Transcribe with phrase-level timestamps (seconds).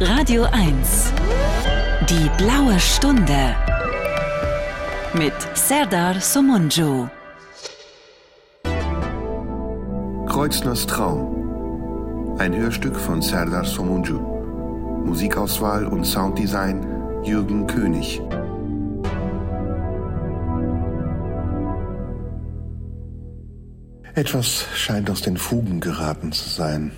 [0.00, 1.12] Radio 1.
[2.10, 3.56] Die blaue Stunde.
[5.14, 7.08] Mit Serdar Somunju.
[10.26, 12.36] Kreuzners Traum.
[12.38, 14.18] Ein Hörstück von Serdar Somunju.
[15.06, 18.20] Musikauswahl und Sounddesign Jürgen König.
[24.14, 26.92] Etwas scheint aus den Fugen geraten zu sein.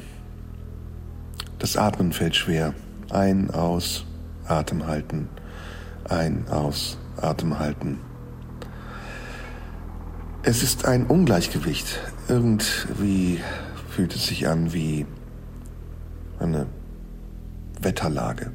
[1.59, 2.75] Das Atmen fällt schwer.
[3.11, 4.05] Ein, aus,
[4.47, 5.29] Atem halten.
[6.09, 7.99] Ein, aus, Atem halten.
[10.43, 11.99] Es ist ein Ungleichgewicht.
[12.29, 13.41] Irgendwie
[13.91, 15.07] fühlt es sich an wie
[16.39, 16.67] eine
[17.81, 18.53] Wetterlage.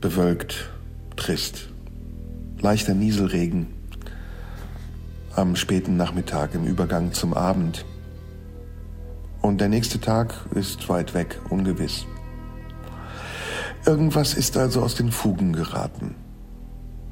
[0.00, 0.70] Bewölkt,
[1.16, 1.68] trist.
[2.60, 3.68] Leichter Nieselregen
[5.34, 7.86] am späten Nachmittag im Übergang zum Abend.
[9.42, 12.06] Und der nächste Tag ist weit weg, ungewiss.
[13.84, 16.14] Irgendwas ist also aus den Fugen geraten.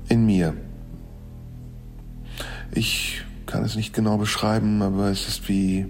[0.08, 0.54] In mir.
[2.70, 5.86] Ich kann es nicht genau beschreiben, aber es ist wie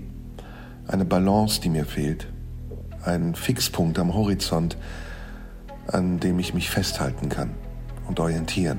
[0.88, 2.26] eine Balance, die mir fehlt.
[3.04, 4.78] Ein Fixpunkt am Horizont,
[5.86, 7.50] an dem ich mich festhalten kann
[8.08, 8.78] und orientieren.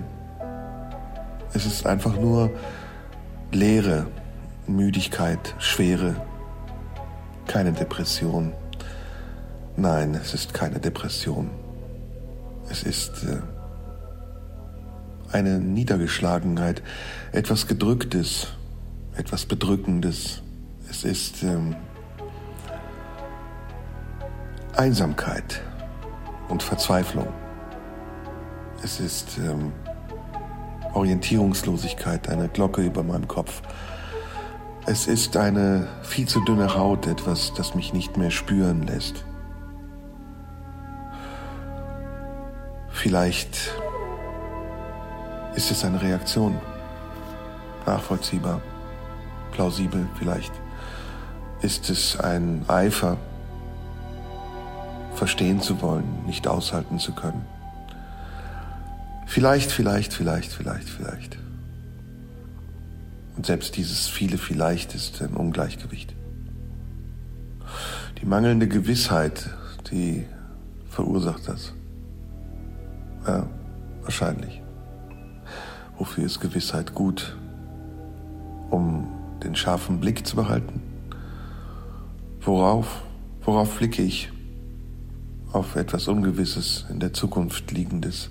[1.53, 2.49] Es ist einfach nur
[3.51, 4.07] Leere,
[4.65, 6.15] Müdigkeit, Schwere,
[7.51, 8.53] keine Depression.
[9.75, 11.49] Nein, es ist keine Depression.
[12.69, 13.41] Es ist äh,
[15.33, 16.81] eine Niedergeschlagenheit,
[17.33, 18.47] etwas Gedrücktes,
[19.17, 20.41] etwas Bedrückendes.
[20.89, 21.75] Es ist ähm,
[24.77, 25.61] Einsamkeit
[26.47, 27.27] und Verzweiflung.
[28.81, 29.73] Es ist ähm,
[30.93, 33.61] Orientierungslosigkeit, eine Glocke über meinem Kopf.
[34.87, 39.23] Es ist eine viel zu dünne Haut, etwas, das mich nicht mehr spüren lässt.
[42.89, 43.71] Vielleicht
[45.55, 46.59] ist es eine Reaktion,
[47.85, 48.59] nachvollziehbar,
[49.51, 50.51] plausibel vielleicht.
[51.61, 53.17] Ist es ein Eifer,
[55.13, 57.45] verstehen zu wollen, nicht aushalten zu können.
[59.27, 61.40] Vielleicht, vielleicht, vielleicht, vielleicht, vielleicht.
[63.41, 66.13] Und selbst dieses viele vielleicht ist ein Ungleichgewicht.
[68.21, 69.49] Die mangelnde Gewissheit,
[69.89, 70.27] die
[70.87, 71.73] verursacht das.
[73.25, 73.47] Ja,
[74.03, 74.61] wahrscheinlich.
[75.97, 77.35] Wofür ist Gewissheit gut?
[78.69, 79.07] Um
[79.43, 80.79] den scharfen Blick zu behalten?
[82.41, 83.01] Worauf?
[83.41, 84.31] Worauf blicke ich?
[85.51, 88.29] Auf etwas Ungewisses, in der Zukunft liegendes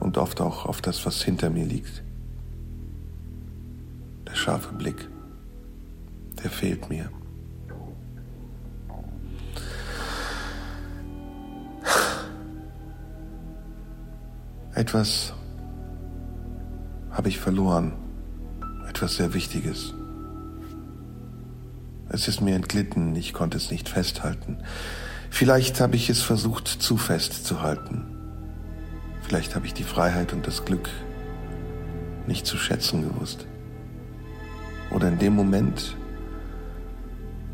[0.00, 2.02] und oft auch auf das, was hinter mir liegt
[4.36, 5.08] scharfe Blick,
[6.42, 7.10] der fehlt mir.
[14.74, 15.32] Etwas
[17.10, 17.94] habe ich verloren,
[18.88, 19.94] etwas sehr Wichtiges.
[22.10, 24.58] Es ist mir entglitten, ich konnte es nicht festhalten.
[25.30, 28.04] Vielleicht habe ich es versucht zu festzuhalten.
[29.22, 30.88] Vielleicht habe ich die Freiheit und das Glück
[32.26, 33.46] nicht zu schätzen gewusst
[34.96, 35.94] oder in dem Moment,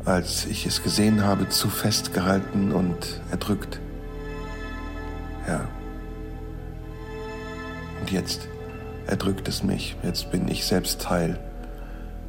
[0.05, 3.81] als ich es gesehen habe, zu festgehalten und erdrückt.
[5.45, 5.67] Ja.
[7.99, 8.47] Und jetzt
[9.07, 9.97] erdrückt es mich.
[10.03, 11.37] Jetzt bin ich selbst Teil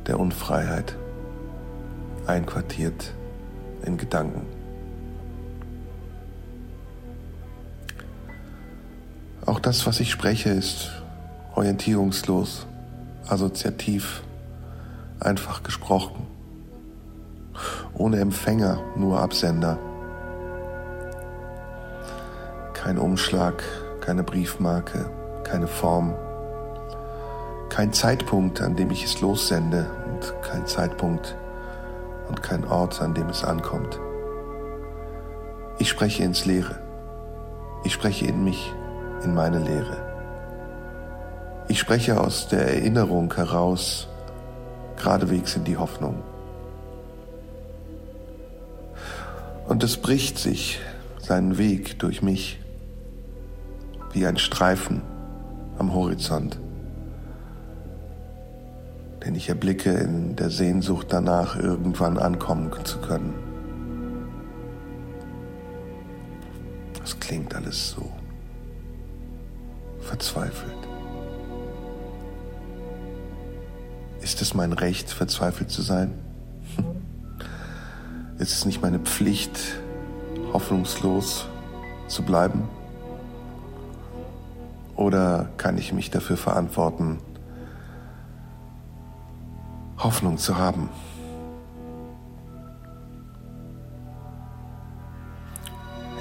[0.09, 0.97] der Unfreiheit,
[2.27, 3.15] einquartiert
[3.85, 4.45] in Gedanken.
[9.47, 10.91] Auch das, was ich spreche, ist
[11.55, 12.67] orientierungslos,
[13.29, 14.25] assoziativ,
[15.25, 16.27] einfach gesprochen.
[17.95, 19.79] Ohne Empfänger, nur Absender.
[22.73, 23.63] Kein Umschlag,
[24.01, 25.11] keine Briefmarke,
[25.45, 26.15] keine Form.
[27.69, 31.37] Kein Zeitpunkt, an dem ich es lossende und kein Zeitpunkt
[32.29, 33.99] und kein Ort, an dem es ankommt.
[35.79, 36.79] Ich spreche ins Leere.
[37.85, 38.73] Ich spreche in mich,
[39.25, 39.97] in meine Leere.
[41.69, 44.09] Ich spreche aus der Erinnerung heraus,
[45.05, 46.23] geradewegs in die Hoffnung.
[49.69, 50.81] Und es bricht sich
[51.19, 52.59] seinen Weg durch mich
[54.13, 55.03] wie ein Streifen
[55.79, 56.59] am Horizont,
[59.25, 63.35] den ich erblicke in der Sehnsucht danach, irgendwann ankommen zu können.
[66.99, 68.11] Das klingt alles so
[70.01, 70.74] verzweifelt.
[74.25, 76.15] Ist es mein Recht, verzweifelt zu sein?
[78.39, 79.59] Ist es nicht meine Pflicht,
[80.51, 81.45] hoffnungslos
[82.09, 82.67] zu bleiben?
[84.97, 87.19] Oder kann ich mich dafür verantworten,
[89.99, 90.89] Hoffnung zu haben?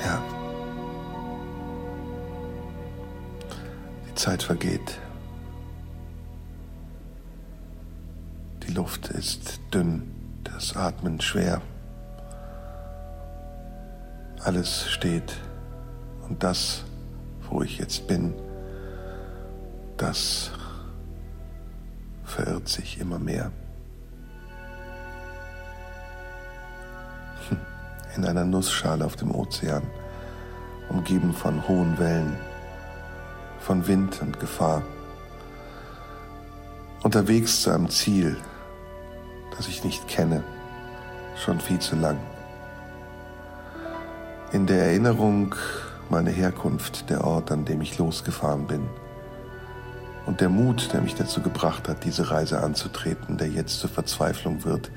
[0.04, 0.22] Ja.
[4.10, 5.00] Die Zeit vergeht.
[8.65, 11.62] Die Luft ist dünn, das Atmen schwer.
[14.42, 15.36] Alles steht
[16.27, 16.86] und das,
[17.50, 18.33] wo ich jetzt bin,
[19.98, 20.51] das
[22.24, 23.51] verirrt sich immer mehr.
[27.50, 27.57] Hm,
[28.15, 29.83] in einer Nussschale auf dem Ozean,
[30.89, 32.38] umgeben von hohen Wellen,
[33.60, 34.83] von Wind und Gefahr.
[37.04, 38.38] Unterwegs zu einem Ziel,
[39.58, 40.44] das ich nicht kenne,
[41.36, 42.18] schon viel zu lang.
[44.52, 45.56] In der Erinnerung
[46.10, 48.88] meine Herkunft, der Ort, an dem ich losgefahren bin.
[50.26, 54.64] Und der Mut, der mich dazu gebracht hat, diese Reise anzutreten, der jetzt zur Verzweiflung
[54.64, 54.92] wird,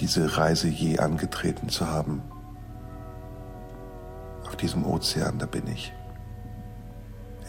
[0.00, 2.22] diese Reise je angetreten zu haben.
[4.44, 5.92] Auf diesem Ozean, da bin ich.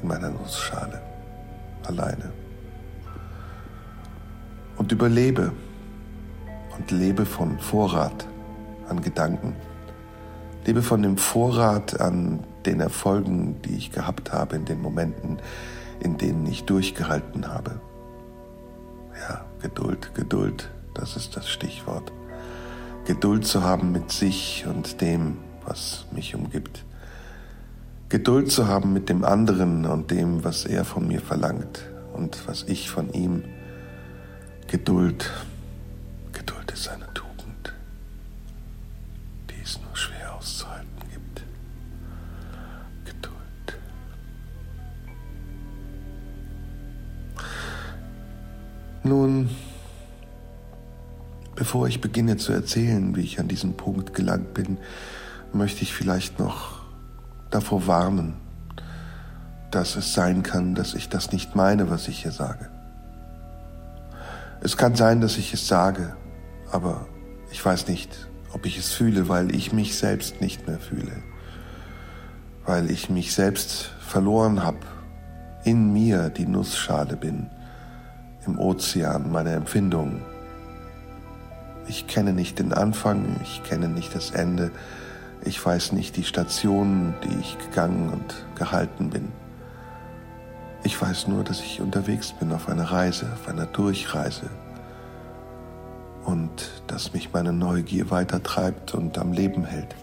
[0.02, 1.02] In meiner Nussschale.
[1.86, 2.32] Alleine.
[4.78, 5.52] Und überlebe.
[6.78, 8.28] Und lebe von Vorrat
[8.88, 9.56] an Gedanken.
[10.66, 15.40] Lebe von dem Vorrat an den Erfolgen, die ich gehabt habe in den Momenten,
[16.00, 17.80] in denen ich durchgehalten habe.
[19.20, 22.12] Ja, Geduld, Geduld, das ist das Stichwort.
[23.06, 26.86] Geduld zu haben mit sich und dem, was mich umgibt.
[28.10, 32.64] Geduld zu haben mit dem anderen und dem, was er von mir verlangt und was
[32.64, 33.44] ich von ihm.
[34.68, 35.32] Geduld
[36.82, 37.74] ist eine Tugend,
[39.52, 41.44] die es nur schwer auszuhalten gibt.
[43.06, 43.78] Geduld.
[49.04, 49.52] Nun,
[51.56, 54.80] bevor ich beginne zu erzählen, wie ich an diesen Punkt gelangt bin,
[55.54, 56.82] möchte ich vielleicht noch
[57.52, 58.34] davor warnen,
[59.70, 62.72] dass es sein kann, dass ich das nicht meine, was ich hier sage.
[64.62, 66.16] Es kann sein, dass ich es sage,
[66.72, 67.08] aber
[67.52, 71.24] ich weiß nicht, ob ich es fühle, weil ich mich selbst nicht mehr fühle,
[72.66, 74.80] weil ich mich selbst verloren habe,
[75.64, 77.50] in mir die Nussschale bin,
[78.46, 80.22] im Ozean meiner Empfindungen.
[81.88, 84.72] Ich kenne nicht den Anfang, ich kenne nicht das Ende,
[85.44, 89.30] ich weiß nicht die Stationen, die ich gegangen und gehalten bin.
[90.84, 94.50] Ich weiß nur, dass ich unterwegs bin auf einer Reise, auf einer Durchreise
[96.26, 99.96] und dass mich meine Neugier weitertreibt und am Leben hält.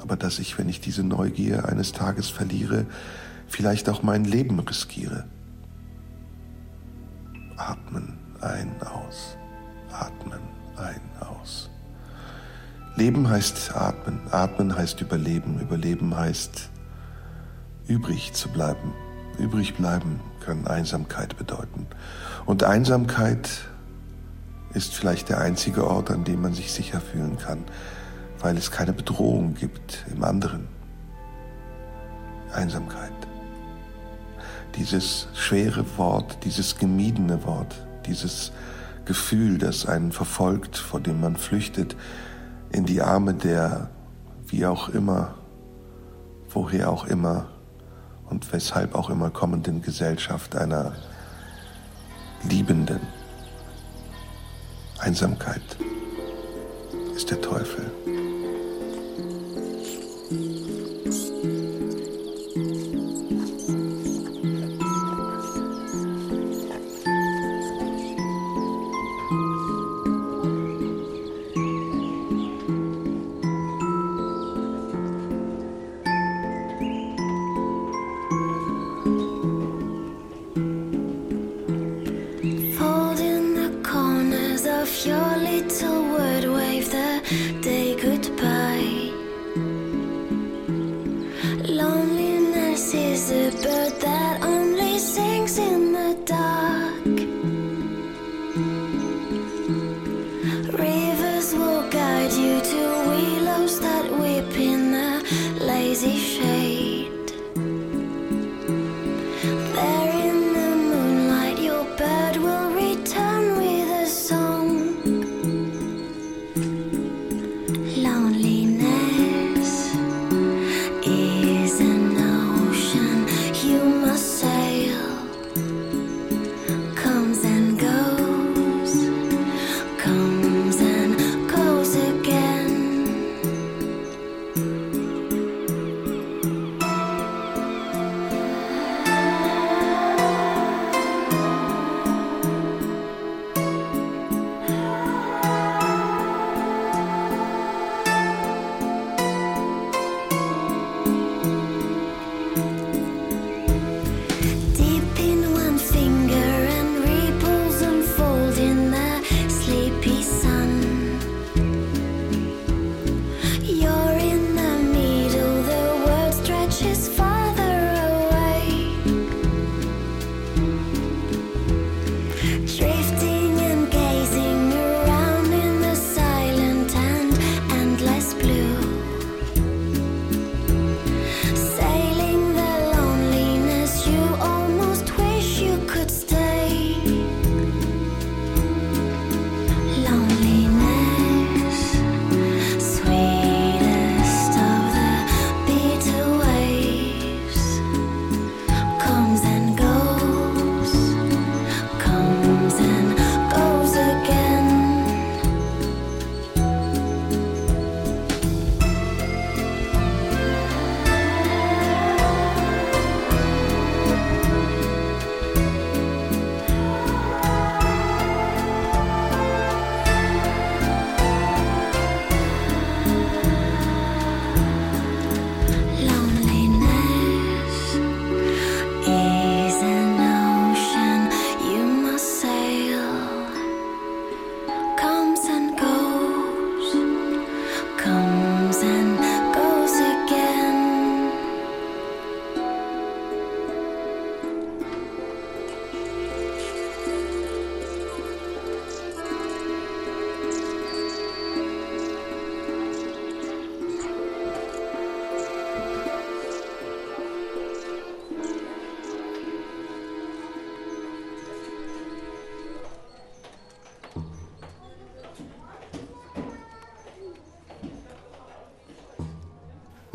[0.00, 2.86] Aber dass ich, wenn ich diese Neugier eines Tages verliere,
[3.46, 5.24] vielleicht auch mein Leben riskiere.
[7.56, 9.36] Atmen ein, aus.
[9.92, 10.40] Atmen
[10.76, 11.70] ein, aus.
[12.96, 16.68] Leben heißt atmen, atmen heißt überleben, überleben heißt
[17.86, 18.92] übrig zu bleiben.
[19.38, 21.86] Übrig bleiben kann Einsamkeit bedeuten.
[22.44, 23.48] Und Einsamkeit
[24.74, 27.64] ist vielleicht der einzige Ort, an dem man sich sicher fühlen kann,
[28.40, 30.68] weil es keine Bedrohung gibt im anderen.
[32.52, 33.12] Einsamkeit.
[34.76, 37.74] Dieses schwere Wort, dieses gemiedene Wort,
[38.06, 38.52] dieses
[39.04, 41.96] Gefühl, das einen verfolgt, vor dem man flüchtet,
[42.70, 43.90] in die Arme der,
[44.46, 45.34] wie auch immer,
[46.48, 47.48] woher auch immer
[48.30, 50.92] und weshalb auch immer kommenden Gesellschaft einer
[52.48, 53.00] Liebenden.
[55.02, 55.62] Einsamkeit
[57.16, 57.90] ist der Teufel.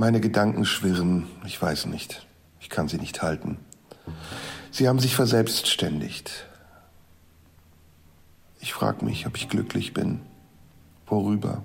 [0.08, 2.26] Meine Gedanken schwirren, ich weiß nicht,
[2.62, 3.58] ich kann sie nicht halten.
[4.72, 6.48] Sie haben sich verselbstständigt.
[8.62, 10.22] Ich frage mich, ob ich glücklich bin.
[11.08, 11.62] Worüber?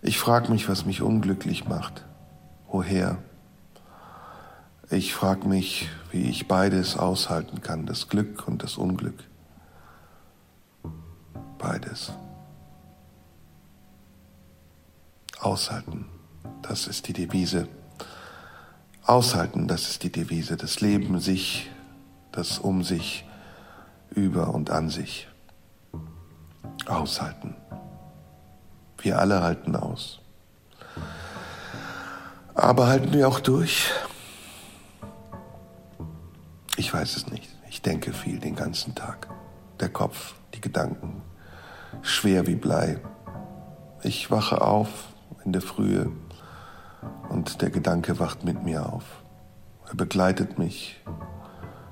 [0.00, 2.06] Ich frage mich, was mich unglücklich macht.
[2.68, 3.18] Woher?
[4.88, 9.22] Ich frage mich, wie ich beides aushalten kann, das Glück und das Unglück.
[11.58, 12.14] Beides.
[15.38, 16.06] Aushalten.
[16.62, 17.68] Das ist die Devise.
[19.04, 20.56] Aushalten, das ist die Devise.
[20.56, 21.70] Das Leben sich,
[22.30, 23.26] das um sich,
[24.10, 25.28] über und an sich.
[26.86, 27.56] Aushalten.
[28.98, 30.20] Wir alle halten aus.
[32.54, 33.90] Aber halten wir auch durch?
[36.76, 37.48] Ich weiß es nicht.
[37.68, 39.28] Ich denke viel den ganzen Tag.
[39.80, 41.22] Der Kopf, die Gedanken,
[42.02, 43.00] schwer wie Blei.
[44.02, 44.88] Ich wache auf
[45.44, 46.12] in der Frühe
[47.28, 49.22] und der Gedanke wacht mit mir auf.
[49.88, 51.00] Er begleitet mich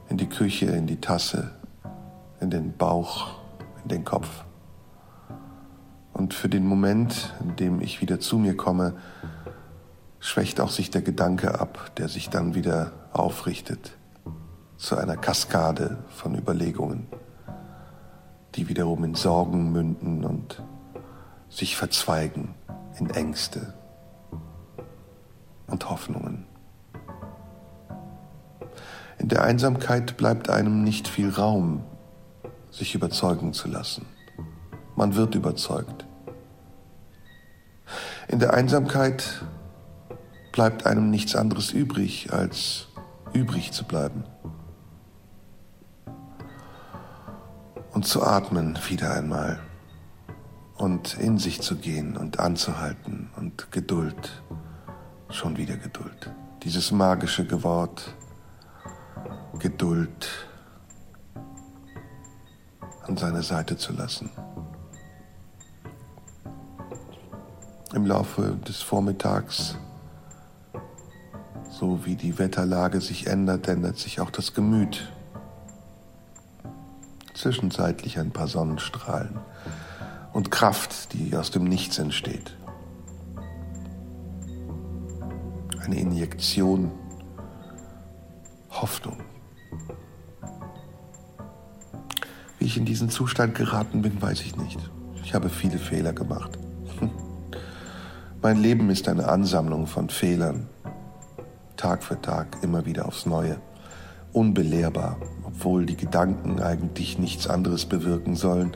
[0.09, 1.52] in die Küche, in die Tasse,
[2.40, 3.29] in den Bauch,
[3.83, 4.45] in den Kopf.
[6.12, 8.95] Und für den Moment, in dem ich wieder zu mir komme,
[10.19, 13.97] schwächt auch sich der Gedanke ab, der sich dann wieder aufrichtet
[14.76, 17.07] zu einer Kaskade von Überlegungen,
[18.55, 20.62] die wiederum in Sorgen münden und
[21.49, 22.55] sich verzweigen
[22.99, 23.75] in Ängste
[25.71, 26.47] und Hoffnungen.
[29.19, 31.85] In der Einsamkeit bleibt einem nicht viel Raum,
[32.71, 34.07] sich überzeugen zu lassen.
[34.97, 36.07] Man wird überzeugt.
[38.29, 39.45] In der Einsamkeit
[40.53, 42.89] bleibt einem nichts anderes übrig, als
[43.33, 44.25] übrig zu bleiben.
[47.93, 49.61] Und zu atmen wieder einmal
[50.77, 54.43] und in sich zu gehen und anzuhalten und Geduld
[55.30, 56.30] schon wieder Geduld.
[56.62, 58.14] Dieses magische Wort
[59.58, 60.28] Geduld
[63.06, 64.30] an seine Seite zu lassen.
[67.92, 69.76] Im Laufe des Vormittags,
[71.68, 75.12] so wie die Wetterlage sich ändert, ändert sich auch das Gemüt.
[77.34, 79.40] Zwischenzeitlich ein paar Sonnenstrahlen
[80.32, 82.56] und Kraft, die aus dem Nichts entsteht.
[85.84, 86.90] Eine Injektion
[88.70, 89.16] Hoffnung.
[92.58, 94.78] Wie ich in diesen Zustand geraten bin, weiß ich nicht.
[95.25, 96.58] Ich habe viele Fehler gemacht.
[98.42, 100.68] Mein Leben ist eine Ansammlung von Fehlern,
[101.76, 103.56] Tag für Tag, immer wieder aufs Neue.
[104.32, 108.72] Unbelehrbar, obwohl die Gedanken eigentlich nichts anderes bewirken sollen,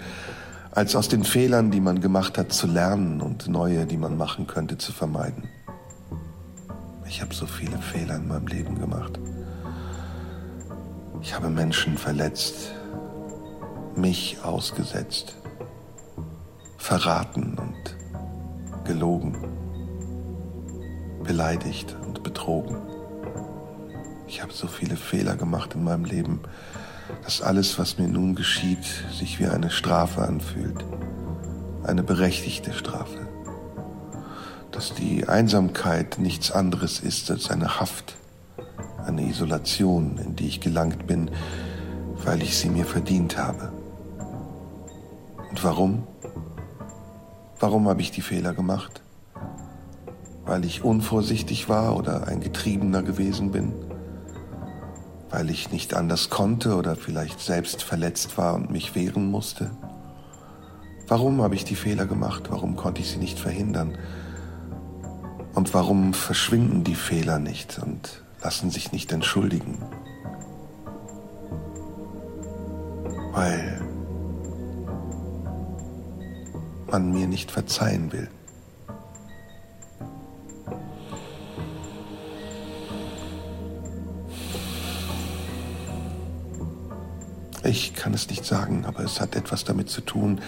[0.72, 4.48] als aus den Fehlern, die man gemacht hat, zu lernen und neue, die man machen
[4.48, 5.44] könnte, zu vermeiden.
[7.14, 9.20] Ich habe so viele Fehler in meinem Leben gemacht.
[11.22, 12.72] Ich habe Menschen verletzt,
[13.94, 15.36] mich ausgesetzt,
[16.76, 19.36] verraten und gelogen,
[21.22, 22.78] beleidigt und betrogen.
[24.26, 26.40] Ich habe so viele Fehler gemacht in meinem Leben,
[27.22, 30.84] dass alles, was mir nun geschieht, sich wie eine Strafe anfühlt.
[31.84, 33.33] Eine berechtigte Strafe
[34.74, 38.16] dass die Einsamkeit nichts anderes ist als eine Haft,
[39.06, 41.30] eine Isolation, in die ich gelangt bin,
[42.24, 43.72] weil ich sie mir verdient habe.
[45.48, 46.06] Und warum?
[47.60, 49.02] Warum habe ich die Fehler gemacht?
[50.44, 53.72] Weil ich unvorsichtig war oder ein Getriebener gewesen bin?
[55.30, 59.70] Weil ich nicht anders konnte oder vielleicht selbst verletzt war und mich wehren musste?
[61.06, 62.50] Warum habe ich die Fehler gemacht?
[62.50, 63.96] Warum konnte ich sie nicht verhindern?
[65.54, 69.78] Und warum verschwinden die Fehler nicht und lassen sich nicht entschuldigen?
[73.32, 73.80] Weil
[76.90, 78.28] man mir nicht verzeihen will.
[87.64, 90.40] Ich kann es nicht sagen, aber es hat etwas damit zu tun,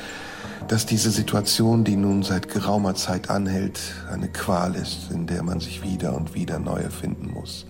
[0.69, 3.81] dass diese Situation, die nun seit geraumer Zeit anhält,
[4.11, 7.67] eine Qual ist, in der man sich wieder und wieder neu erfinden muss.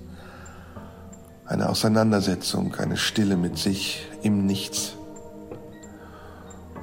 [1.45, 4.95] Eine Auseinandersetzung, eine Stille mit sich im Nichts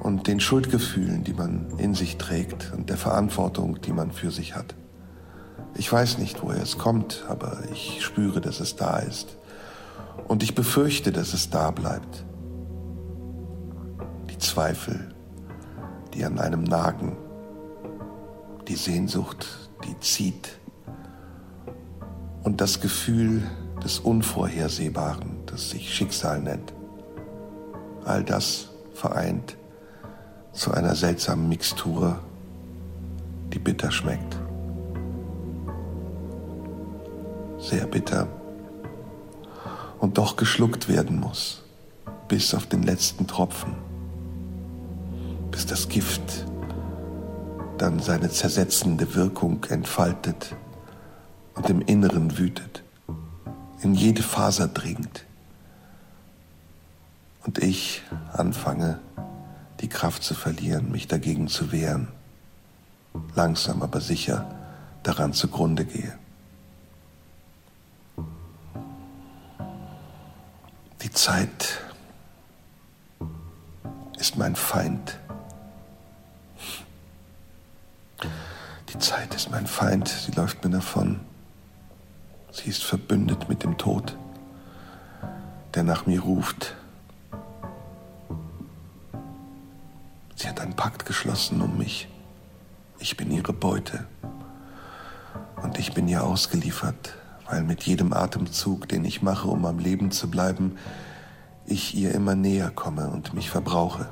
[0.02, 4.54] und den Schuldgefühlen, die man in sich trägt und der Verantwortung, die man für sich
[4.54, 4.74] hat.
[5.76, 9.36] Ich weiß nicht, woher es kommt, aber ich spüre, dass es da ist.
[10.28, 12.24] Und ich befürchte, dass es da bleibt.
[14.44, 15.13] Zweifel,
[16.14, 17.16] die an einem nagen,
[18.68, 19.46] die Sehnsucht,
[19.84, 20.58] die zieht,
[22.44, 23.42] und das Gefühl
[23.82, 26.72] des Unvorhersehbaren, das sich Schicksal nennt.
[28.04, 29.56] All das vereint
[30.52, 32.18] zu einer seltsamen Mixtur,
[33.52, 34.38] die bitter schmeckt.
[37.58, 38.28] Sehr bitter
[40.00, 41.62] und doch geschluckt werden muss,
[42.28, 43.74] bis auf den letzten Tropfen,
[45.54, 46.46] bis das Gift
[47.78, 50.56] dann seine zersetzende Wirkung entfaltet
[51.54, 52.82] und im Inneren wütet,
[53.80, 55.24] in jede Faser dringt
[57.44, 58.98] und ich anfange,
[59.80, 62.08] die Kraft zu verlieren, mich dagegen zu wehren,
[63.36, 64.52] langsam aber sicher
[65.04, 66.18] daran zugrunde gehe.
[71.02, 71.80] Die Zeit
[74.18, 75.20] ist mein Feind.
[78.92, 81.20] Die Zeit ist mein Feind, sie läuft mir davon.
[82.52, 84.16] Sie ist verbündet mit dem Tod,
[85.74, 86.76] der nach mir ruft.
[90.36, 92.08] Sie hat einen Pakt geschlossen um mich.
[93.00, 94.06] Ich bin ihre Beute.
[95.62, 97.14] Und ich bin ihr ausgeliefert,
[97.50, 100.78] weil mit jedem Atemzug, den ich mache, um am Leben zu bleiben,
[101.66, 104.08] ich ihr immer näher komme und mich verbrauche.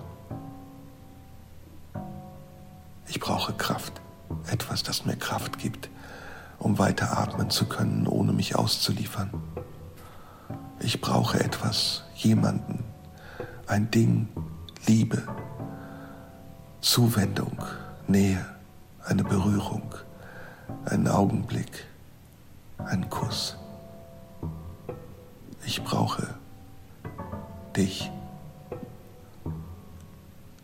[3.07, 4.02] Ich brauche Kraft,
[4.51, 5.89] etwas, das mir Kraft gibt
[6.63, 9.31] um weiter atmen zu können, ohne mich auszuliefern.
[10.79, 12.85] Ich brauche etwas, jemanden,
[13.67, 14.29] ein Ding,
[14.87, 15.23] Liebe,
[16.81, 17.59] Zuwendung,
[18.07, 18.45] Nähe,
[19.05, 19.95] eine Berührung,
[20.85, 21.85] einen Augenblick,
[22.79, 23.57] einen Kuss.
[25.65, 26.29] Ich brauche
[27.77, 28.11] dich,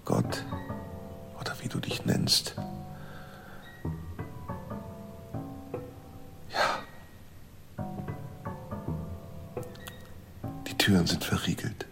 [0.04, 0.44] Gott
[1.40, 2.54] oder wie du dich nennst.
[10.88, 11.86] Türen sind verriegelt.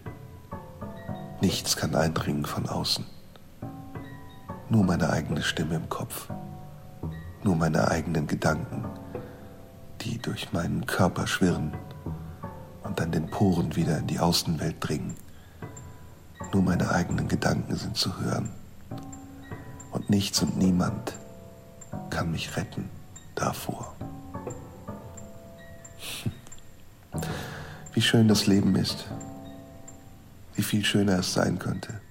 [1.39, 3.05] Nichts kann eindringen von außen.
[4.69, 6.29] Nur meine eigene Stimme im Kopf.
[7.43, 8.85] Nur meine eigenen Gedanken,
[10.01, 11.77] die durch meinen Körper schwirren
[12.81, 15.13] und an den Poren wieder in die Außenwelt dringen.
[16.51, 18.49] Nur meine eigenen Gedanken sind zu hören.
[19.91, 21.13] Und nichts und niemand
[22.09, 22.89] kann mich retten
[23.35, 23.93] davor.
[27.93, 29.07] Wie schön das Leben ist,
[30.55, 32.01] wie viel schöner es sein könnte,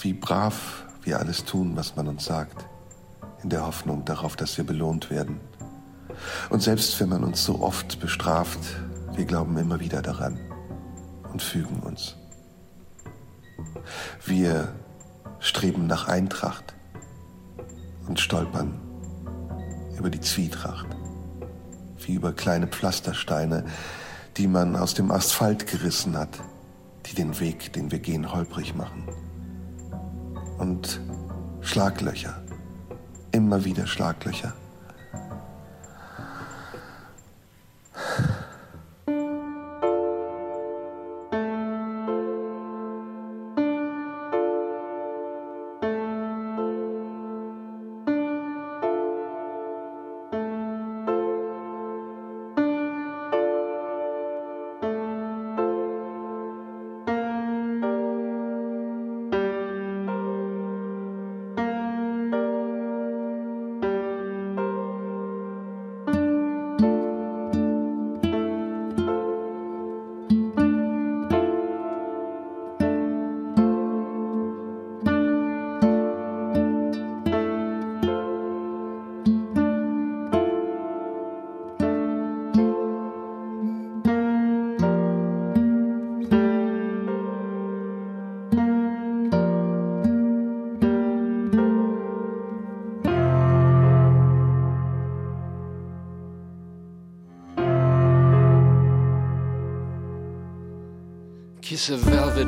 [0.00, 2.66] wie brav wir alles tun, was man uns sagt,
[3.42, 5.40] in der Hoffnung darauf, dass wir belohnt werden.
[6.50, 8.58] Und selbst wenn man uns so oft bestraft,
[9.14, 10.38] wir glauben immer wieder daran
[11.32, 12.16] und fügen uns.
[14.24, 14.72] Wir
[15.40, 16.74] streben nach Eintracht
[18.06, 18.80] und stolpern
[19.96, 20.86] über die Zwietracht,
[22.08, 23.64] wie über kleine Pflastersteine,
[24.38, 26.40] die man aus dem Asphalt gerissen hat,
[27.06, 29.04] die den Weg, den wir gehen, holprig machen.
[30.58, 31.00] Und
[31.60, 32.42] Schlaglöcher,
[33.30, 34.54] immer wieder Schlaglöcher.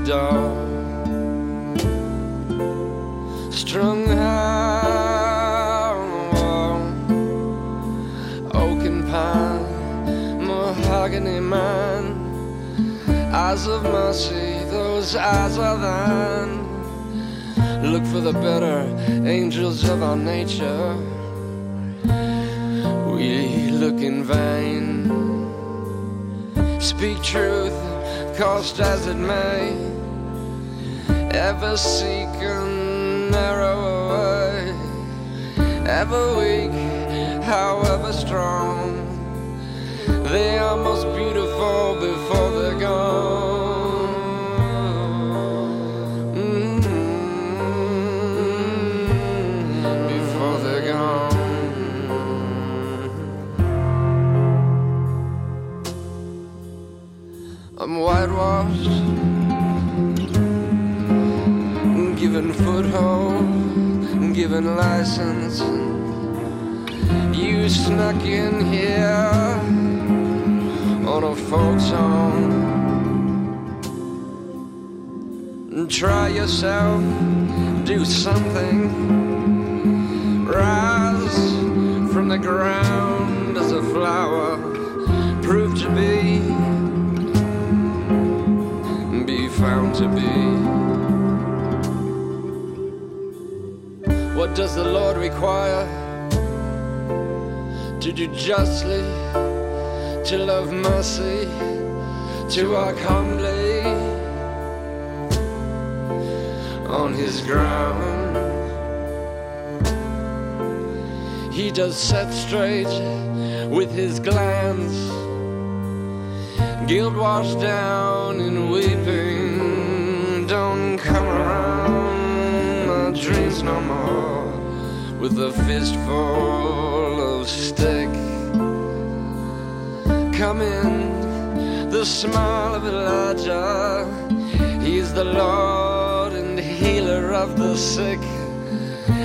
[0.05, 0.60] dawn.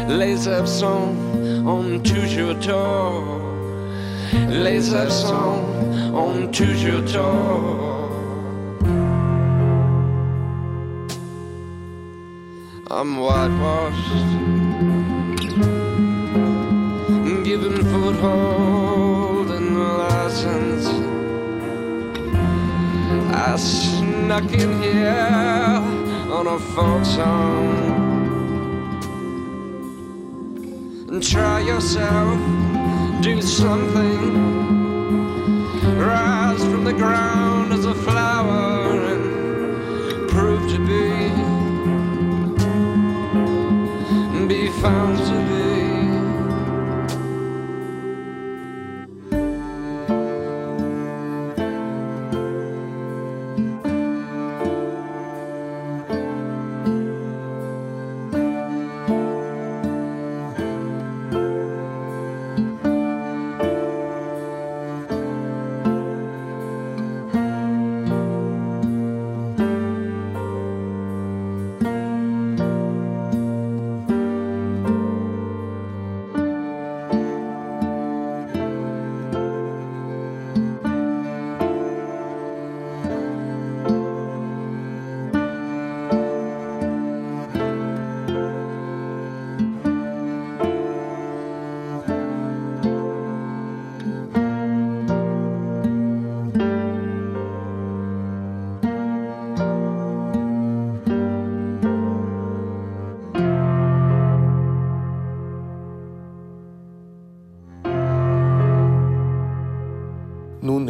[0.08, 1.14] Les absents
[1.66, 3.42] ont toujours tort.
[4.50, 5.66] Les absents
[6.14, 7.96] ont toujours tort.
[12.92, 14.12] I'm whitewashed,
[17.44, 20.88] given foothold and license.
[23.34, 25.82] I snuck in here
[26.32, 28.05] on a folk song.
[31.16, 32.38] And try yourself,
[33.22, 34.34] do something.
[35.98, 41.30] Rise from the ground as a flower and prove to be,
[44.46, 45.55] be found to be.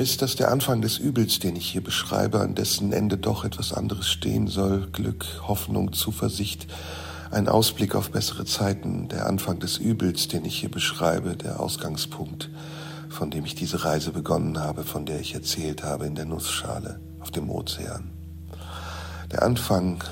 [0.05, 3.73] Ist das der Anfang des Übels, den ich hier beschreibe, an dessen Ende doch etwas
[3.73, 4.87] anderes stehen soll.
[4.91, 6.67] Glück, Hoffnung, Zuversicht,
[7.31, 12.51] ein Ausblick auf bessere Zeiten, der Anfang des Übels, den ich hier beschreibe, der Ausgangspunkt,
[13.09, 16.99] von dem ich diese Reise begonnen habe, von der ich erzählt habe in der Nussschale
[17.19, 18.11] auf dem Ozean.
[19.31, 20.03] Der Anfang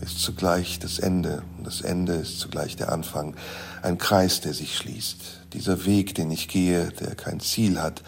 [0.00, 3.34] ist zugleich das Ende und das Ende ist zugleich der Anfang,
[3.82, 5.16] ein Kreis, der sich schließt.
[5.54, 8.04] Dieser Weg, den ich gehe, der kein Ziel hat,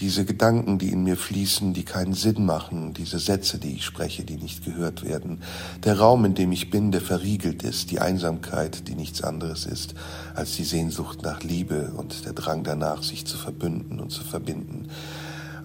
[0.00, 4.24] diese Gedanken, die in mir fließen, die keinen Sinn machen, diese Sätze, die ich spreche,
[4.24, 5.42] die nicht gehört werden,
[5.82, 9.94] der Raum, in dem ich bin, der verriegelt ist, die Einsamkeit, die nichts anderes ist
[10.34, 14.86] als die Sehnsucht nach Liebe und der Drang danach, sich zu verbünden und zu verbinden.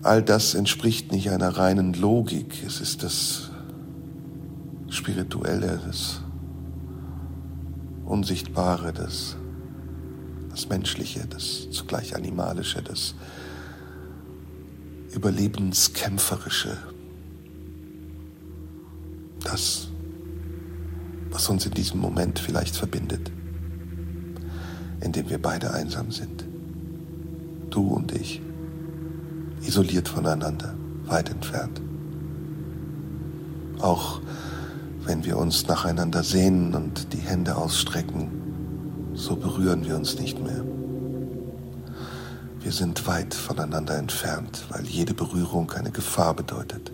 [0.02, 3.52] All das entspricht nicht einer reinen Logik, es ist das
[4.90, 6.22] Spirituelle, das
[8.04, 9.38] Unsichtbare, das,
[10.50, 13.14] das Menschliche, das zugleich Animalische, das
[15.14, 16.78] Überlebenskämpferische.
[19.44, 19.88] Das,
[21.30, 23.32] was uns in diesem Moment vielleicht verbindet,
[25.02, 26.46] in dem wir beide einsam sind.
[27.70, 28.42] Du und ich,
[29.62, 31.82] isoliert voneinander, weit entfernt.
[33.80, 34.22] Auch
[35.06, 40.64] wenn wir uns nacheinander sehnen und die Hände ausstrecken, so berühren wir uns nicht mehr.
[42.64, 46.94] Wir sind weit voneinander entfernt, weil jede Berührung eine Gefahr bedeutet,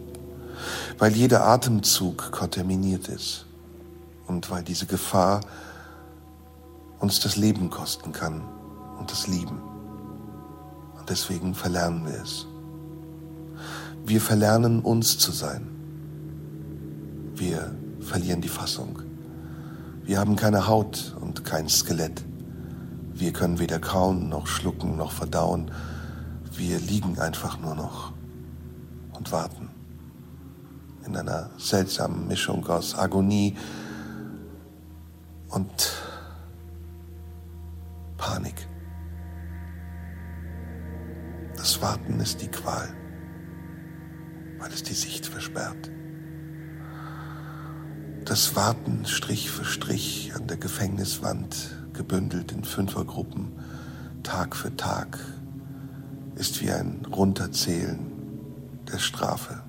[0.97, 3.45] weil jeder Atemzug kontaminiert ist
[4.25, 5.41] und weil diese Gefahr
[6.97, 8.41] uns das Leben kosten kann
[8.97, 9.61] und das Lieben.
[10.97, 12.47] Und deswegen verlernen wir es.
[14.03, 15.67] Wir verlernen uns zu sein.
[17.35, 19.03] Wir verlieren die Fassung.
[20.03, 22.23] Wir haben keine Haut und kein Skelett.
[23.19, 25.71] Wir können weder kauen noch schlucken noch verdauen.
[26.55, 28.13] Wir liegen einfach nur noch
[29.11, 29.69] und warten.
[31.05, 33.57] In einer seltsamen Mischung aus Agonie
[35.49, 35.91] und
[38.15, 38.69] Panik.
[41.57, 42.87] Das Warten ist die Qual,
[44.59, 45.91] weil es die Sicht versperrt.
[48.23, 53.51] Das Warten Strich für Strich an der Gefängniswand, gebündelt in Fünfergruppen,
[54.23, 55.19] Tag für Tag,
[56.35, 57.99] ist wie ein Runterzählen
[58.89, 59.61] der Strafe.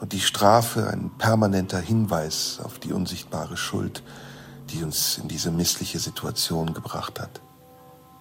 [0.00, 4.02] Und die Strafe ein permanenter Hinweis auf die unsichtbare Schuld,
[4.70, 7.40] die uns in diese missliche Situation gebracht hat.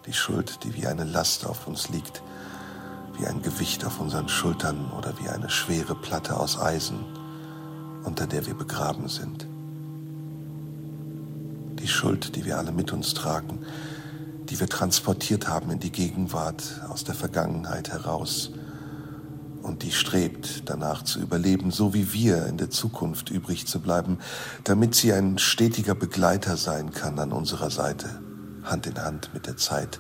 [0.06, 2.22] Die Schuld, die wie eine Last auf uns liegt,
[3.18, 7.00] wie ein Gewicht auf unseren Schultern oder wie eine schwere Platte aus Eisen
[8.04, 9.48] unter der wir begraben sind.
[11.80, 13.60] Die Schuld, die wir alle mit uns tragen,
[14.50, 18.52] die wir transportiert haben in die Gegenwart aus der Vergangenheit heraus
[19.62, 24.20] und die strebt danach zu überleben, so wie wir in der Zukunft übrig zu bleiben,
[24.64, 28.22] damit sie ein stetiger Begleiter sein kann an unserer Seite,
[28.64, 30.00] Hand in Hand mit der Zeit,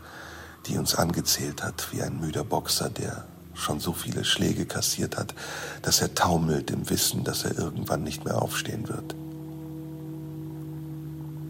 [0.65, 5.35] die uns angezählt hat, wie ein müder Boxer, der schon so viele Schläge kassiert hat,
[5.81, 9.15] dass er taumelt im Wissen, dass er irgendwann nicht mehr aufstehen wird.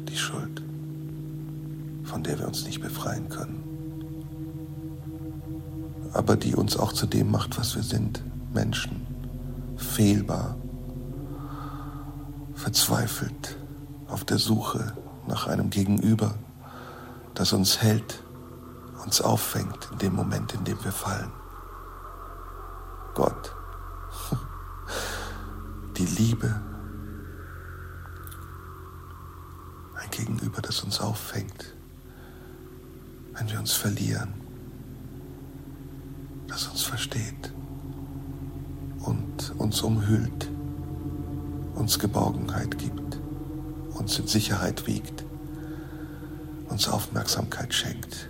[0.09, 0.61] Die Schuld,
[2.03, 3.63] von der wir uns nicht befreien können,
[6.13, 9.05] aber die uns auch zu dem macht, was wir sind, Menschen,
[9.77, 10.57] fehlbar,
[12.55, 13.57] verzweifelt,
[14.07, 14.93] auf der Suche
[15.27, 16.33] nach einem Gegenüber,
[17.35, 18.23] das uns hält,
[19.05, 21.31] uns auffängt in dem Moment, in dem wir fallen.
[23.13, 23.55] Gott.
[25.97, 26.61] Die Liebe.
[29.95, 31.73] Ein Gegenüber, das uns auffängt,
[33.33, 34.33] wenn wir uns verlieren,
[36.47, 37.53] das uns versteht
[39.05, 40.49] und uns umhüllt,
[41.75, 43.19] uns Geborgenheit gibt,
[43.93, 45.23] uns in Sicherheit wiegt,
[46.69, 48.29] uns Aufmerksamkeit schenkt,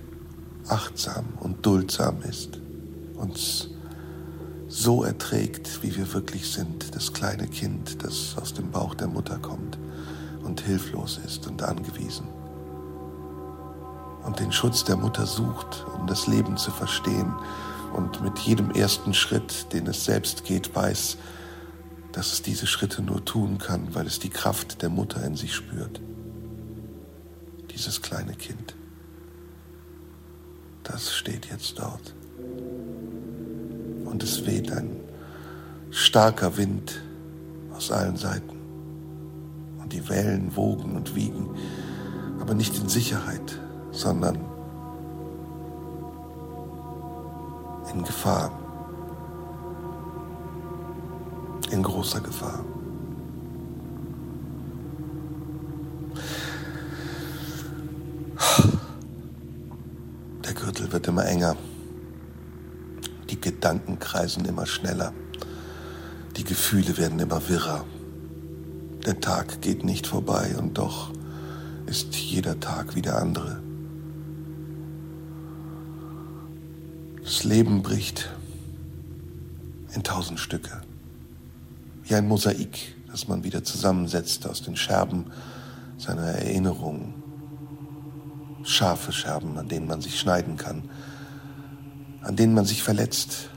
[0.67, 2.59] achtsam und duldsam ist,
[3.15, 3.69] uns
[4.67, 9.39] so erträgt, wie wir wirklich sind, das kleine Kind, das aus dem Bauch der Mutter
[9.39, 9.79] kommt
[10.49, 12.27] und hilflos ist und angewiesen
[14.25, 17.33] und den Schutz der Mutter sucht, um das Leben zu verstehen
[17.93, 21.17] und mit jedem ersten Schritt, den es selbst geht, weiß,
[22.11, 25.55] dass es diese Schritte nur tun kann, weil es die Kraft der Mutter in sich
[25.55, 25.99] spürt.
[27.71, 28.75] Dieses kleine Kind,
[30.83, 32.13] das steht jetzt dort
[34.05, 34.95] und es weht ein
[35.91, 37.01] starker Wind
[37.73, 38.58] aus allen Seiten.
[39.79, 41.49] Und die Wellen wogen und wiegen,
[42.39, 43.59] aber nicht in Sicherheit,
[43.91, 44.37] sondern
[47.93, 48.51] in Gefahr,
[51.71, 52.63] in großer Gefahr.
[60.45, 61.55] Der Gürtel wird immer enger.
[63.29, 65.13] Die Gedanken kreisen immer schneller.
[66.37, 67.85] Die Gefühle werden immer wirrer.
[69.05, 71.11] Der Tag geht nicht vorbei und doch
[71.85, 73.61] ist jeder Tag wie der andere.
[77.23, 78.29] Das Leben bricht
[79.93, 80.81] in tausend Stücke.
[82.03, 85.25] Wie ein Mosaik, das man wieder zusammensetzt aus den Scherben
[85.97, 87.13] seiner Erinnerungen.
[88.63, 90.89] Scharfe Scherben, an denen man sich schneiden kann
[92.21, 93.49] an denen man sich verletzt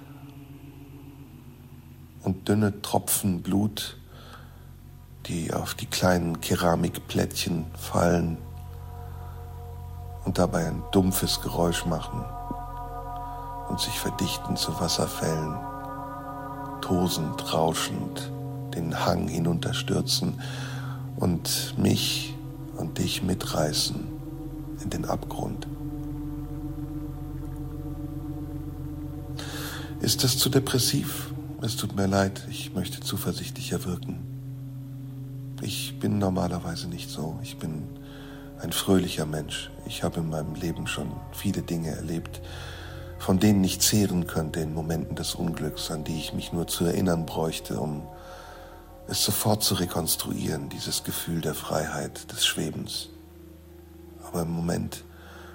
[2.22, 3.98] und dünne Tropfen Blut,
[5.26, 8.38] die auf die kleinen Keramikplättchen fallen
[10.24, 12.24] und dabei ein dumpfes Geräusch machen
[13.68, 15.56] und sich verdichten zu Wasserfällen,
[16.80, 18.30] tosend, rauschend
[18.74, 20.40] den Hang hinunterstürzen
[21.16, 22.34] und mich
[22.76, 24.06] und dich mitreißen
[24.82, 25.66] in den Abgrund.
[30.00, 31.32] Ist das zu depressiv?
[31.60, 34.31] Es tut mir leid, ich möchte zuversichtlicher wirken.
[35.64, 37.38] Ich bin normalerweise nicht so.
[37.40, 37.84] Ich bin
[38.60, 39.70] ein fröhlicher Mensch.
[39.86, 42.40] Ich habe in meinem Leben schon viele Dinge erlebt,
[43.20, 46.84] von denen ich zehren könnte in Momenten des Unglücks, an die ich mich nur zu
[46.84, 48.02] erinnern bräuchte, um
[49.06, 53.10] es sofort zu rekonstruieren, dieses Gefühl der Freiheit, des Schwebens.
[54.26, 55.04] Aber im Moment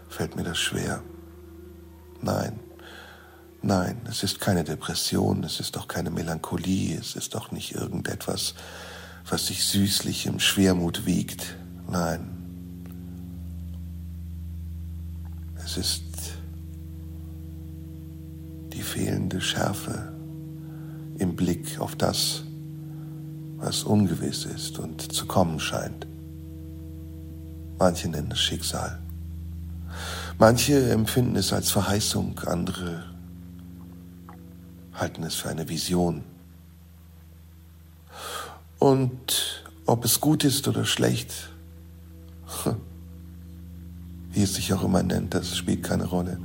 [0.08, 1.02] fällt mir das schwer.
[2.22, 2.62] Nein,
[3.62, 8.56] nein, es ist keine Depression, es ist auch keine Melancholie, es ist auch nicht irgendetwas,
[9.30, 11.58] was sich süßlich im Schwermut wiegt.
[11.90, 12.28] Nein,
[15.64, 16.04] es ist
[18.74, 20.14] die fehlende Schärfe
[21.18, 22.44] im Blick auf das,
[23.58, 26.08] was ungewiss ist und zu kommen scheint.
[27.80, 29.00] Manche nennen es Schicksal.
[30.40, 33.04] Manche empfinden es als Verheißung, andere
[34.94, 36.24] halten es für eine Vision.
[38.80, 41.50] Und ob es gut ist oder schlecht,
[44.32, 46.40] wie es sich auch immer nennt, das spielt keine Rolle.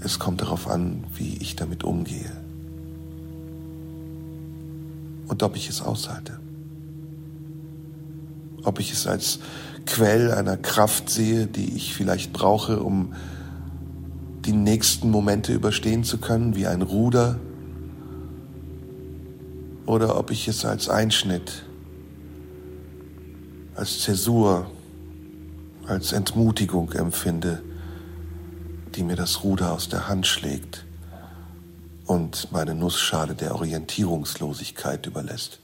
[0.00, 2.32] Es kommt darauf an, wie ich damit umgehe
[5.28, 6.40] und ob ich es aushalte.
[8.64, 9.38] Ob ich es als
[9.86, 13.14] Quell einer Kraft sehe, die ich vielleicht brauche, um
[14.44, 17.38] die nächsten Momente überstehen zu können, wie ein Ruder,
[19.88, 21.64] oder ob ich es als Einschnitt,
[23.74, 24.70] als Zäsur,
[25.86, 27.62] als Entmutigung empfinde,
[28.94, 30.84] die mir das Ruder aus der Hand schlägt
[32.04, 35.58] und meine Nussschale der Orientierungslosigkeit überlässt.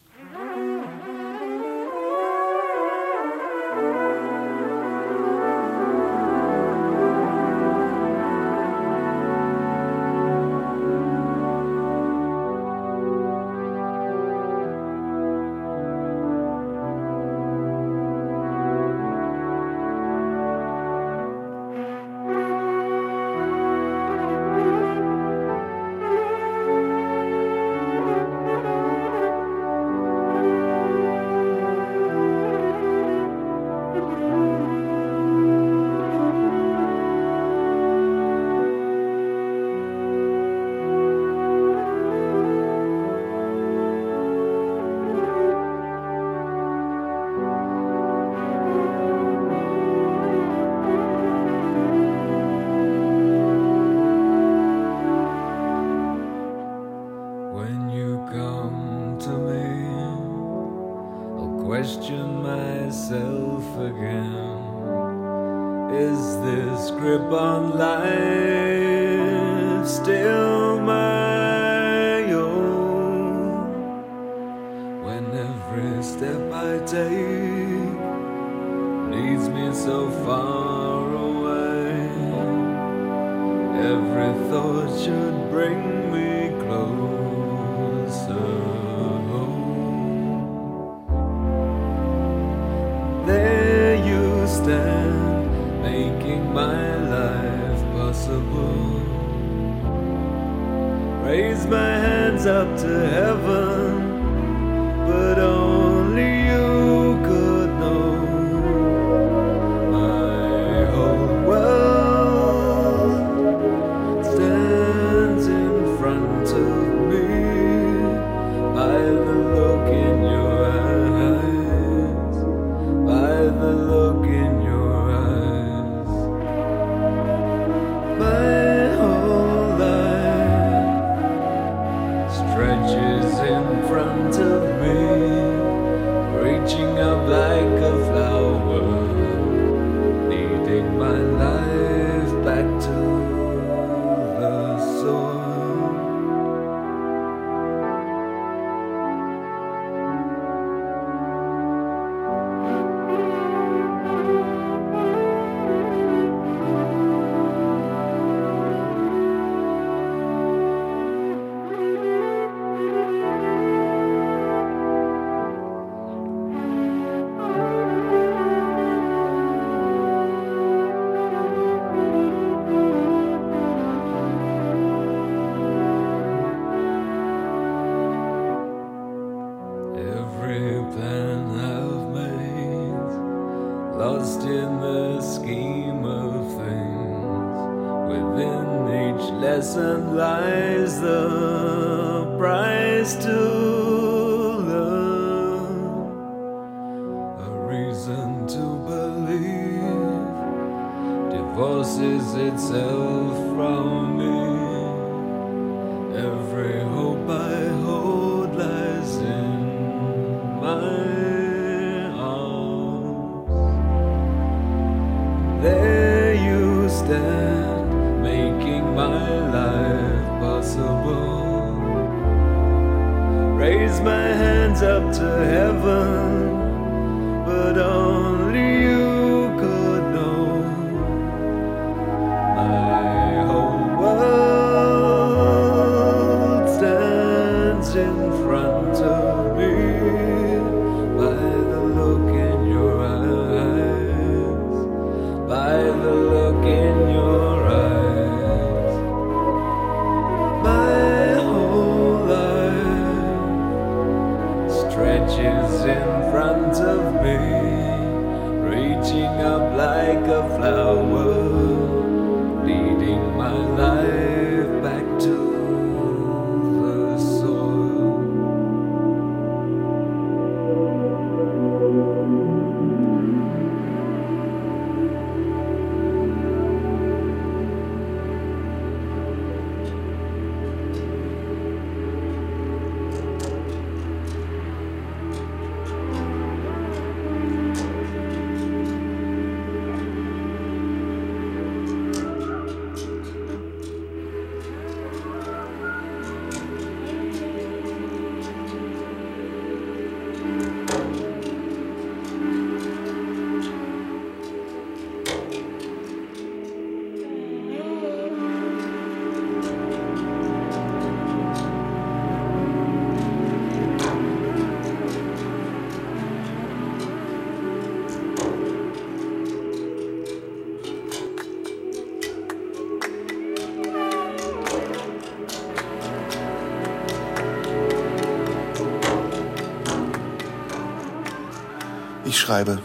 [332.45, 332.79] Schreibe,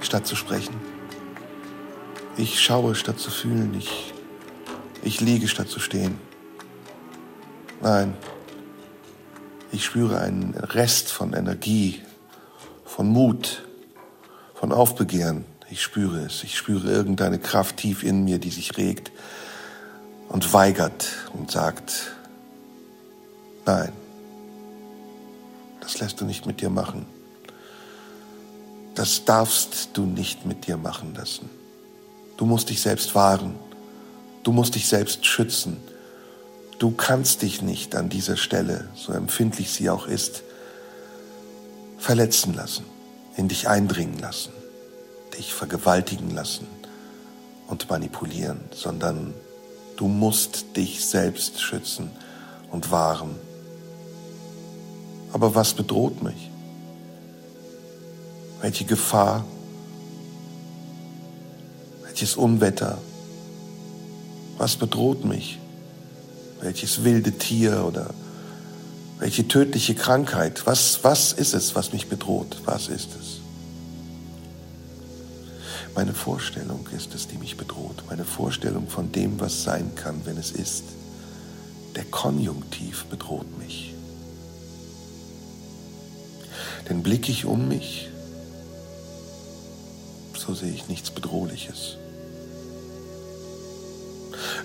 [0.00, 0.74] statt zu sprechen.
[2.36, 3.76] Ich schaue, statt zu fühlen.
[3.78, 4.12] Ich,
[5.04, 6.18] ich liege, statt zu stehen.
[7.80, 8.14] Nein,
[9.70, 12.02] ich spüre einen Rest von Energie,
[12.84, 13.64] von Mut,
[14.54, 15.44] von Aufbegehren.
[15.70, 16.42] Ich spüre es.
[16.42, 19.12] Ich spüre irgendeine Kraft tief in mir, die sich regt
[20.28, 22.16] und weigert und sagt,
[23.64, 23.92] nein,
[25.80, 27.19] das lässt du nicht mit dir machen.
[29.00, 31.48] Das darfst du nicht mit dir machen lassen.
[32.36, 33.54] Du musst dich selbst wahren.
[34.42, 35.78] Du musst dich selbst schützen.
[36.78, 40.42] Du kannst dich nicht an dieser Stelle, so empfindlich sie auch ist,
[41.96, 42.84] verletzen lassen,
[43.38, 44.52] in dich eindringen lassen,
[45.38, 46.66] dich vergewaltigen lassen
[47.68, 49.32] und manipulieren, sondern
[49.96, 52.10] du musst dich selbst schützen
[52.70, 53.34] und wahren.
[55.32, 56.49] Aber was bedroht mich?
[58.60, 59.44] Welche Gefahr?
[62.02, 62.98] Welches Unwetter?
[64.58, 65.58] Was bedroht mich?
[66.60, 68.10] Welches wilde Tier oder
[69.18, 70.66] welche tödliche Krankheit?
[70.66, 72.58] Was, was ist es, was mich bedroht?
[72.66, 73.40] Was ist es?
[75.94, 78.04] Meine Vorstellung ist es, die mich bedroht.
[78.08, 80.84] Meine Vorstellung von dem, was sein kann, wenn es ist.
[81.96, 83.94] Der Konjunktiv bedroht mich.
[86.88, 88.09] Denn blicke ich um mich,
[90.40, 91.98] so sehe ich nichts Bedrohliches.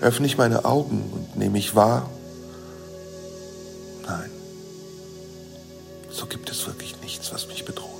[0.00, 2.08] Öffne ich meine Augen und nehme ich wahr?
[4.06, 4.30] Nein,
[6.10, 7.90] so gibt es wirklich nichts, was mich bedroht.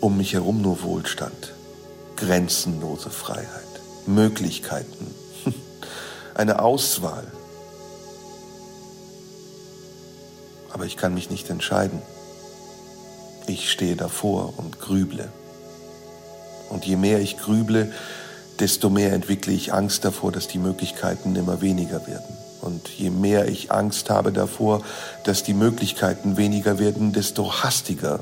[0.00, 1.54] Um mich herum nur Wohlstand,
[2.16, 5.12] grenzenlose Freiheit, Möglichkeiten,
[6.34, 7.26] eine Auswahl.
[10.72, 12.00] Aber ich kann mich nicht entscheiden.
[13.46, 15.28] Ich stehe davor und grüble.
[16.70, 17.92] Und je mehr ich grüble,
[18.60, 22.36] desto mehr entwickle ich Angst davor, dass die Möglichkeiten immer weniger werden.
[22.60, 24.82] Und je mehr ich Angst habe davor,
[25.24, 28.20] dass die Möglichkeiten weniger werden, desto hastiger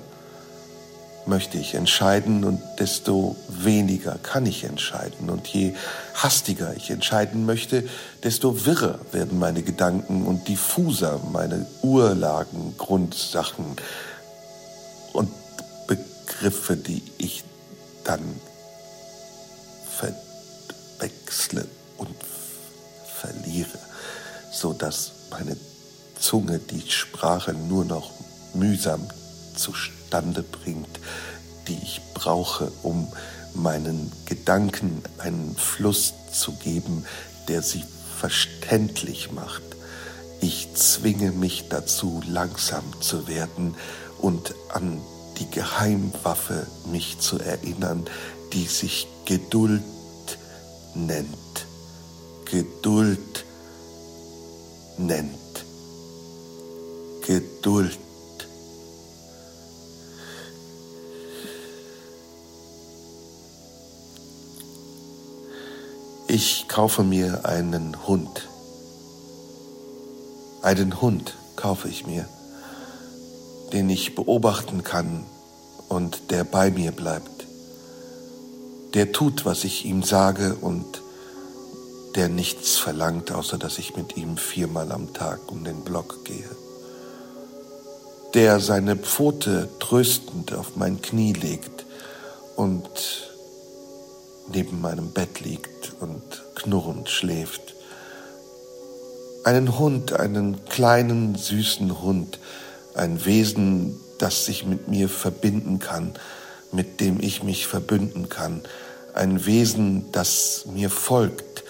[1.26, 5.28] möchte ich entscheiden und desto weniger kann ich entscheiden.
[5.28, 5.74] Und je
[6.14, 7.84] hastiger ich entscheiden möchte,
[8.24, 13.82] desto wirrer werden meine Gedanken und diffuser meine Urlagen, Grundsachen und
[16.40, 17.44] Begriffe, die ich
[18.02, 18.40] dann
[19.98, 21.66] verwechsle
[21.98, 22.16] und
[23.18, 23.78] verliere,
[24.50, 25.54] so dass meine
[26.18, 28.12] Zunge die Sprache nur noch
[28.54, 29.06] mühsam
[29.54, 30.98] zustande bringt,
[31.68, 33.12] die ich brauche, um
[33.52, 37.04] meinen Gedanken einen Fluss zu geben,
[37.48, 37.84] der sie
[38.18, 39.62] verständlich macht.
[40.40, 43.74] Ich zwinge mich dazu, langsam zu werden
[44.22, 45.02] und an
[45.40, 48.04] die Geheimwaffe mich zu erinnern,
[48.52, 49.82] die sich Geduld
[50.94, 51.66] nennt.
[52.44, 53.44] Geduld
[54.98, 55.64] nennt.
[57.26, 57.98] Geduld.
[66.28, 68.48] Ich kaufe mir einen Hund.
[70.62, 72.28] Einen Hund kaufe ich mir,
[73.72, 75.24] den ich beobachten kann
[75.88, 77.46] und der bei mir bleibt.
[78.94, 81.02] Der tut, was ich ihm sage und
[82.16, 86.48] der nichts verlangt, außer dass ich mit ihm viermal am Tag um den Block gehe.
[88.34, 91.84] Der seine Pfote tröstend auf mein Knie legt
[92.56, 93.30] und
[94.52, 96.22] neben meinem Bett liegt und
[96.54, 97.74] knurrend schläft.
[99.44, 102.38] Einen Hund, einen kleinen, süßen Hund,
[102.94, 106.14] ein Wesen, das sich mit mir verbinden kann,
[106.72, 108.62] mit dem ich mich verbünden kann,
[109.14, 111.64] ein Wesen, das mir folgt,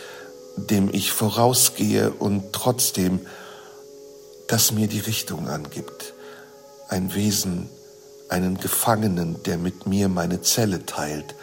[0.57, 3.21] dem ich vorausgehe und trotzdem,
[4.49, 6.15] das mir die Richtung angibt,
[6.89, 7.71] ein Wesen,
[8.29, 11.35] einen Gefangenen, der mit mir meine Zelle teilt,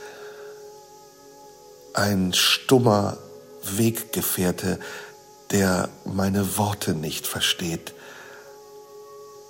[1.93, 3.17] ein stummer
[3.63, 4.79] Weggefährte,
[5.51, 7.93] der meine Worte nicht versteht,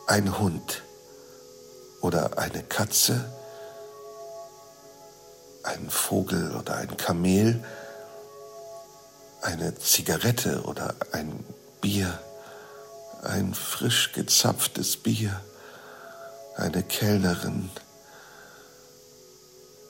[0.07, 0.83] ein Hund
[2.01, 3.29] oder eine Katze,
[5.63, 7.61] ein Vogel oder ein Kamel,
[9.41, 11.43] eine Zigarette oder ein
[11.81, 12.19] Bier,
[13.23, 15.41] ein frisch gezapftes Bier,
[16.55, 17.69] eine Kellnerin,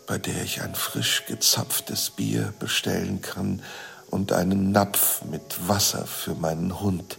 [0.07, 3.61] bei der ich ein frisch gezapftes Bier bestellen kann
[4.09, 7.17] und einen Napf mit Wasser für meinen Hund.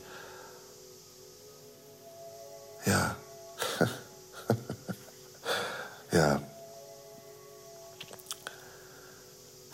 [2.89, 3.17] Ja,
[6.13, 6.41] ja.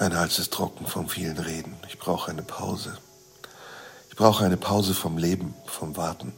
[0.01, 1.77] Mein Hals ist trocken vom vielen Reden.
[1.87, 2.99] Ich brauche eine Pause.
[4.11, 6.33] Ich brauche eine Pause vom Leben, vom Warten.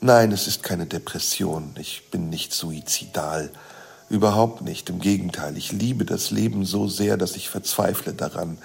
[0.00, 1.74] Nein, es ist keine Depression.
[1.76, 3.50] Ich bin nicht suizidal.
[4.08, 4.88] Überhaupt nicht.
[4.90, 8.58] Im Gegenteil, ich liebe das Leben so sehr, dass ich verzweifle daran,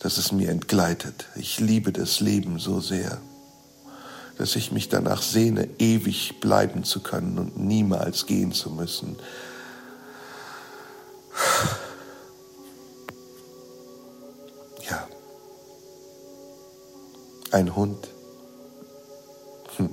[0.00, 1.28] dass es mir entgleitet.
[1.34, 3.22] Ich liebe das Leben so sehr,
[4.38, 9.16] dass ich mich danach sehne, ewig bleiben zu können und niemals gehen zu müssen.
[14.88, 15.08] Ja,
[17.52, 18.08] ein Hund,
[19.76, 19.90] hm.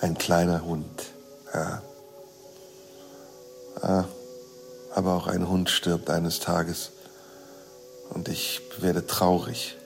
[0.00, 1.02] ein kleiner Hund,
[1.52, 1.82] ja.
[3.80, 4.04] Ah,
[4.94, 6.92] aber auch ein Hund stirbt eines Tages
[8.10, 9.76] und ich werde traurig,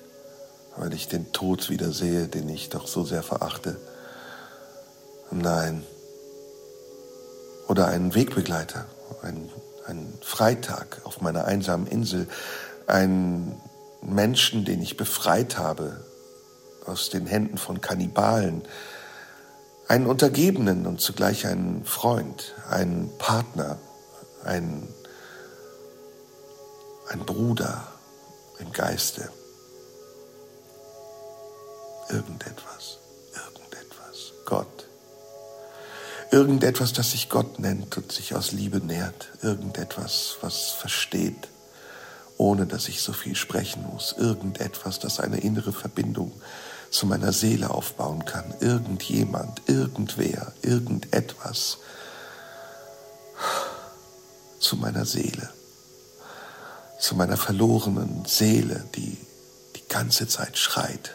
[0.78, 3.76] weil ich den Tod wieder sehe, den ich doch so sehr verachte.
[5.30, 5.84] Nein.
[7.68, 8.86] Oder einen Wegbegleiter,
[9.22, 9.50] ein,
[9.86, 12.28] ein Freitag auf meiner einsamen Insel,
[12.86, 13.60] einen
[14.00, 16.04] Menschen, den ich befreit habe
[16.86, 18.62] aus den Händen von Kannibalen,
[19.88, 23.78] einen Untergebenen und zugleich einen Freund, einen Partner,
[24.44, 24.86] ein,
[27.08, 27.86] ein Bruder
[28.58, 29.30] im Geiste.
[32.08, 32.98] Irgendetwas,
[33.34, 34.86] irgendetwas, Gott.
[36.30, 39.28] Irgendetwas, das sich Gott nennt und sich aus Liebe nährt.
[39.42, 41.48] Irgendetwas, was versteht,
[42.36, 44.12] ohne dass ich so viel sprechen muss.
[44.12, 46.32] Irgendetwas, das eine innere Verbindung
[46.90, 48.54] zu meiner Seele aufbauen kann.
[48.60, 51.78] Irgendjemand, irgendwer, irgendetwas,
[54.58, 55.48] zu meiner Seele,
[56.98, 59.16] zu meiner verlorenen Seele, die
[59.76, 61.14] die ganze Zeit schreit,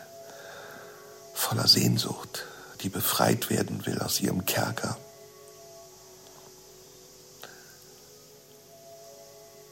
[1.33, 2.45] voller Sehnsucht,
[2.81, 4.97] die befreit werden will aus ihrem Kerker.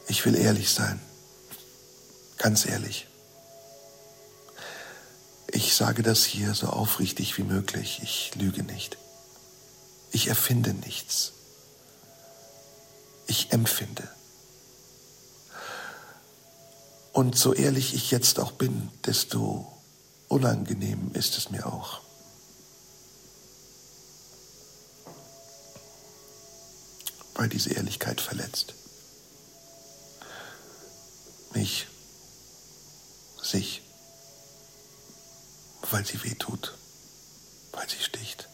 [0.07, 1.01] Ich will ehrlich sein,
[2.37, 3.07] ganz ehrlich.
[5.47, 8.97] Ich sage das hier so aufrichtig wie möglich, ich lüge nicht.
[10.11, 11.33] Ich erfinde nichts
[13.31, 14.07] ich empfinde.
[17.13, 19.71] Und so ehrlich ich jetzt auch bin, desto
[20.31, 21.99] unangenehm ist es mir auch.
[27.35, 28.73] Weil diese Ehrlichkeit verletzt.
[31.53, 31.87] Mich,
[33.41, 33.81] sich,
[35.89, 36.77] weil sie wehtut,
[37.73, 38.47] weil sie sticht,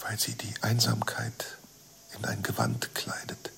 [0.00, 1.58] weil sie die Einsamkeit
[2.16, 3.50] in ein Gewand kleidet,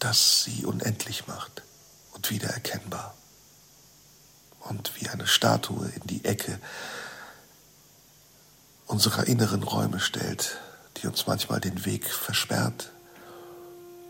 [0.00, 1.62] das sie unendlich macht
[2.12, 3.14] und wiedererkennbar
[4.60, 6.58] und wie eine Statue in die Ecke
[8.86, 10.58] unserer inneren Räume stellt,
[10.96, 12.90] die uns manchmal den Weg versperrt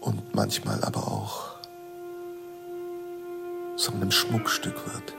[0.01, 1.59] und manchmal aber auch
[3.77, 5.15] zu einem Schmuckstück wird.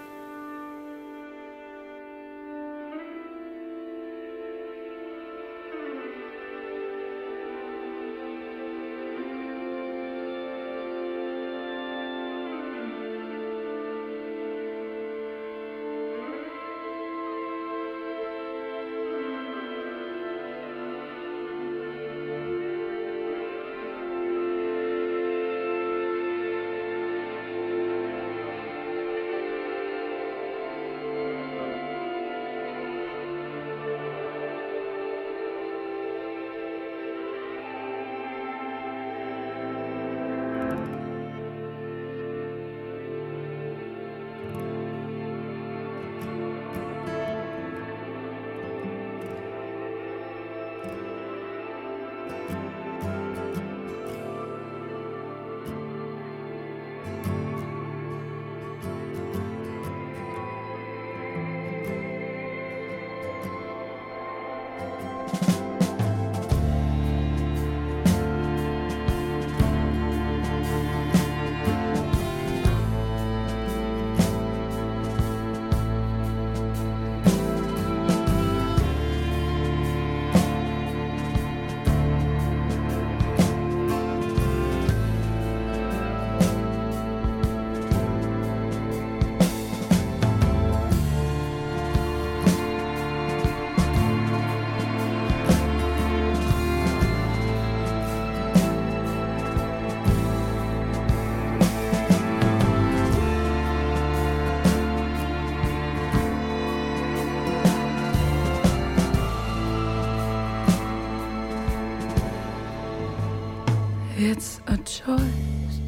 [115.10, 115.80] choice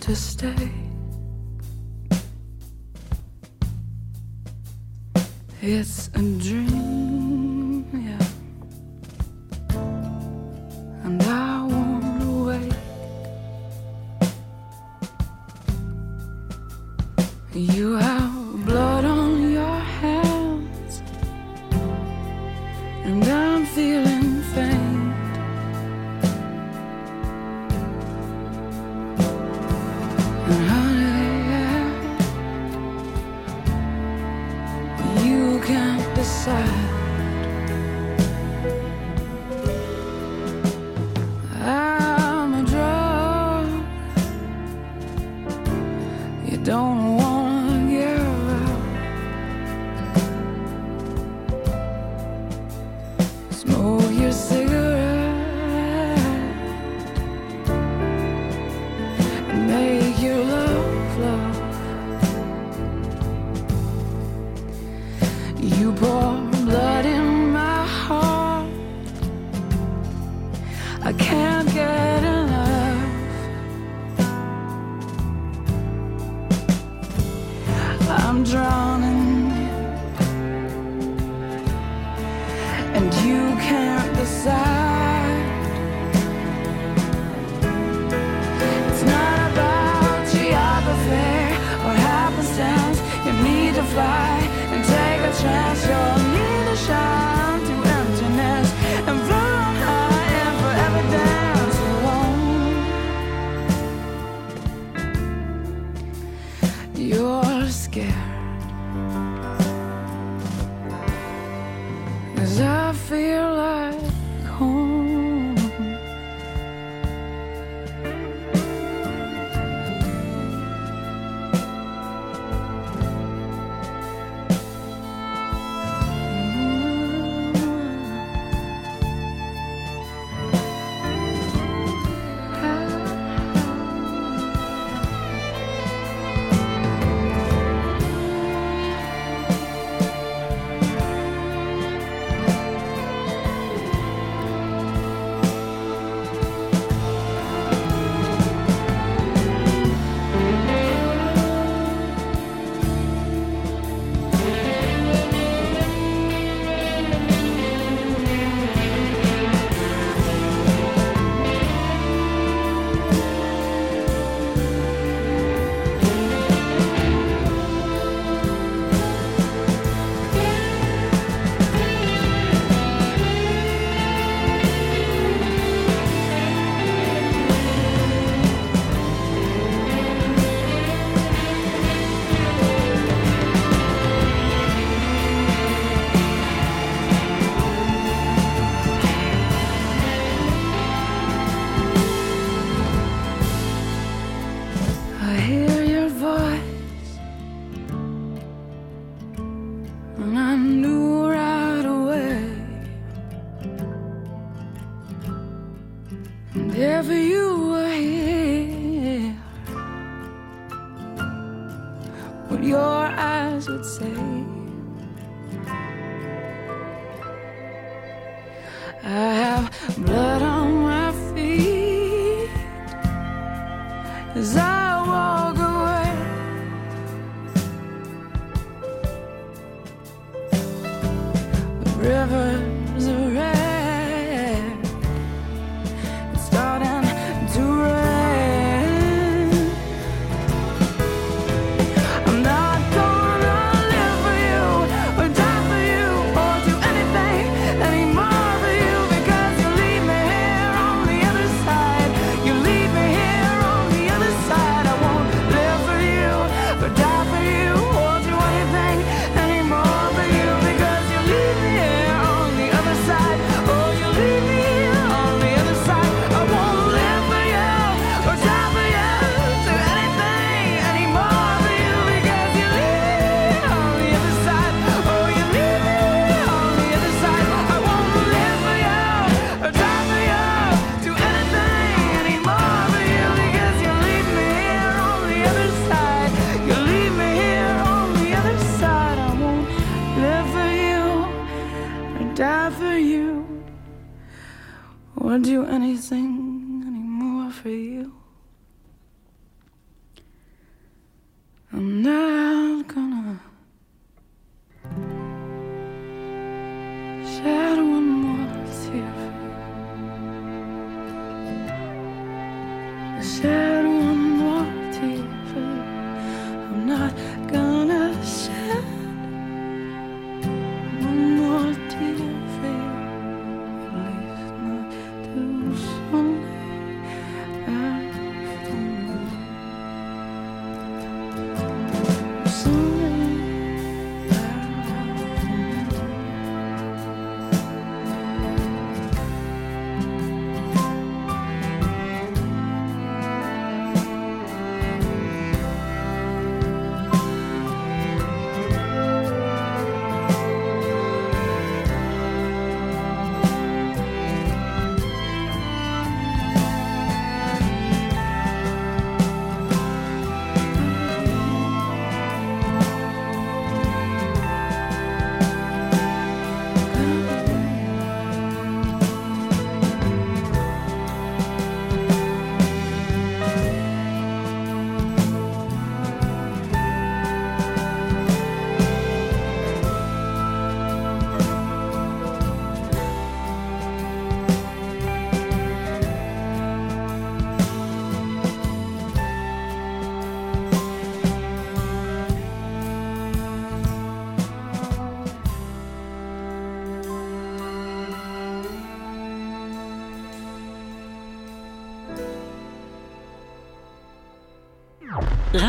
[0.00, 0.70] to stay.
[5.60, 6.77] It's a dream.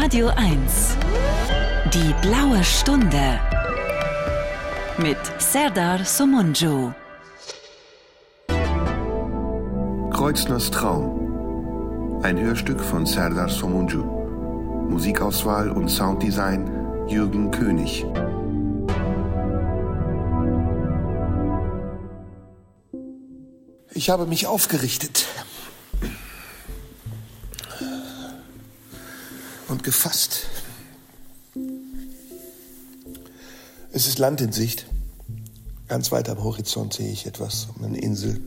[0.10, 0.98] Radio 1.
[1.94, 3.40] Die blaue Stunde.
[4.98, 6.92] Mit Serdar Somunju.
[10.10, 12.24] Kreuzners Traum.
[12.24, 14.02] Ein Hörstück von Serdar Somuncu.
[14.90, 18.04] Musikauswahl und Sounddesign Jürgen König.
[23.94, 25.28] Ich habe mich aufgerichtet
[29.90, 30.46] gefasst.
[33.92, 34.86] Es ist Land in Sicht.
[35.88, 38.40] Ganz weit am Horizont sehe ich etwas, eine Insel.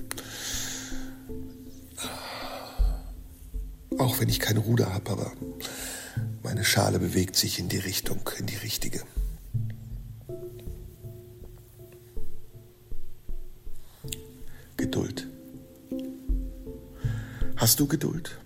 [3.98, 5.32] Auch wenn ich kein Ruder habe, aber
[6.44, 9.02] meine Schale bewegt sich in die Richtung, in die richtige.
[14.76, 15.26] Geduld.
[17.56, 18.38] Hast du Geduld?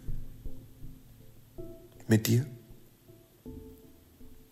[2.09, 2.47] Mit dir?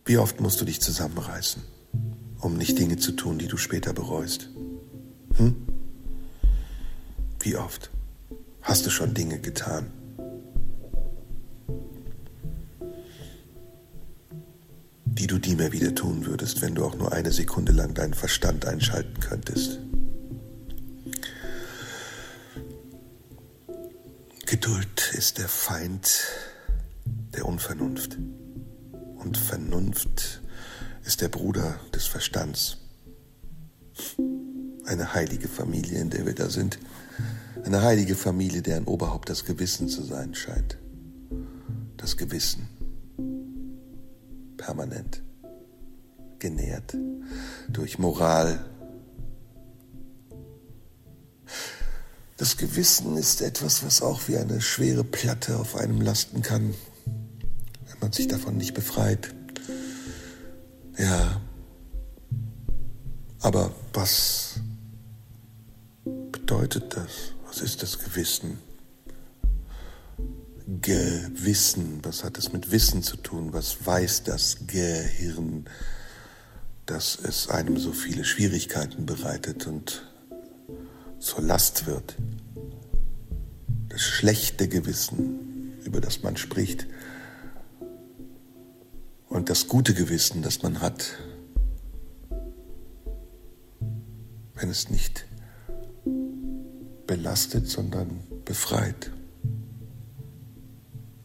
[0.07, 1.63] Wie oft musst du dich zusammenreißen,
[2.41, 4.51] um nicht Dinge zu tun, die du später bereust?
[5.37, 5.57] Hm?
[7.41, 7.91] Wie oft
[8.61, 9.91] hast du schon Dinge getan?
[15.17, 18.15] die du nie mehr wieder tun würdest, wenn du auch nur eine Sekunde lang deinen
[18.15, 19.79] Verstand einschalten könntest.
[24.45, 26.25] Geduld ist der Feind
[27.07, 28.19] der Unvernunft.
[29.25, 30.43] Und Vernunft
[31.03, 32.77] ist der Bruder des Verstands.
[34.85, 36.79] Eine heilige Familie, in der wir da sind.
[37.65, 40.77] Eine heilige Familie, deren Oberhaupt das Gewissen zu sein scheint.
[41.97, 42.69] Das Gewissen.
[44.59, 45.23] Permanent.
[46.39, 46.95] Genährt
[47.69, 48.63] durch Moral.
[52.37, 56.75] Das Gewissen ist etwas, was auch wie eine schwere Platte auf einem lasten kann,
[58.05, 59.35] man sich davon nicht befreit.
[60.99, 61.41] Ja,
[63.41, 64.61] aber was
[66.05, 67.33] bedeutet das?
[67.47, 68.59] Was ist das Gewissen?
[70.83, 73.55] Gewissen, was hat es mit Wissen zu tun?
[73.55, 75.65] Was weiß das Gehirn,
[76.85, 80.07] dass es einem so viele Schwierigkeiten bereitet und
[81.21, 82.17] zur Last wird?
[83.89, 86.87] Das schlechte Gewissen, über das man spricht,
[89.35, 91.19] und das gute Gewissen, das man hat,
[94.55, 95.27] wenn es nicht
[97.09, 99.11] belastet, sondern befreit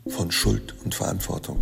[0.07, 1.61] von Schuld und Verantwortung.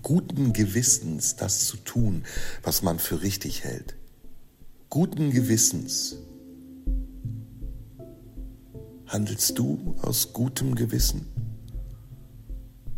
[0.00, 2.24] Guten Gewissens das zu tun,
[2.62, 3.94] was man für richtig hält.
[4.88, 6.16] Guten Gewissens.
[9.06, 11.26] Handelst du aus gutem Gewissen?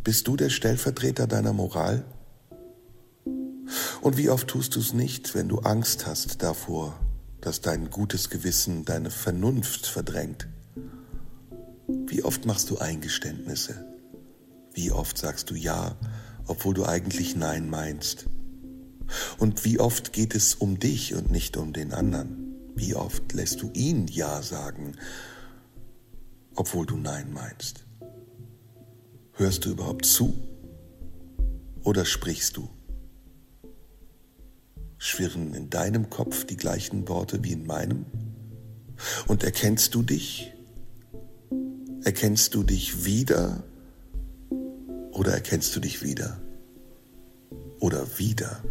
[0.04, 2.04] Bist du der Stellvertreter deiner Moral?
[4.00, 6.98] Und wie oft tust du es nicht, wenn du Angst hast davor,
[7.40, 10.48] dass dein gutes Gewissen deine Vernunft verdrängt?
[12.06, 13.84] Wie oft machst du Eingeständnisse?
[14.72, 15.96] Wie oft sagst du Ja,
[16.46, 18.26] obwohl du eigentlich Nein meinst?
[19.38, 22.72] Und wie oft geht es um dich und nicht um den anderen?
[22.74, 24.96] Wie oft lässt du ihn Ja sagen,
[26.56, 27.84] obwohl du Nein meinst?
[29.32, 30.34] Hörst du überhaupt zu
[31.82, 32.68] oder sprichst du?
[35.04, 38.06] Schwirren in deinem Kopf die gleichen Worte wie in meinem?
[39.26, 40.54] Und erkennst du dich?
[42.04, 43.64] Erkennst du dich wieder?
[45.12, 46.40] Oder erkennst du dich wieder?
[47.80, 48.64] Oder wieder?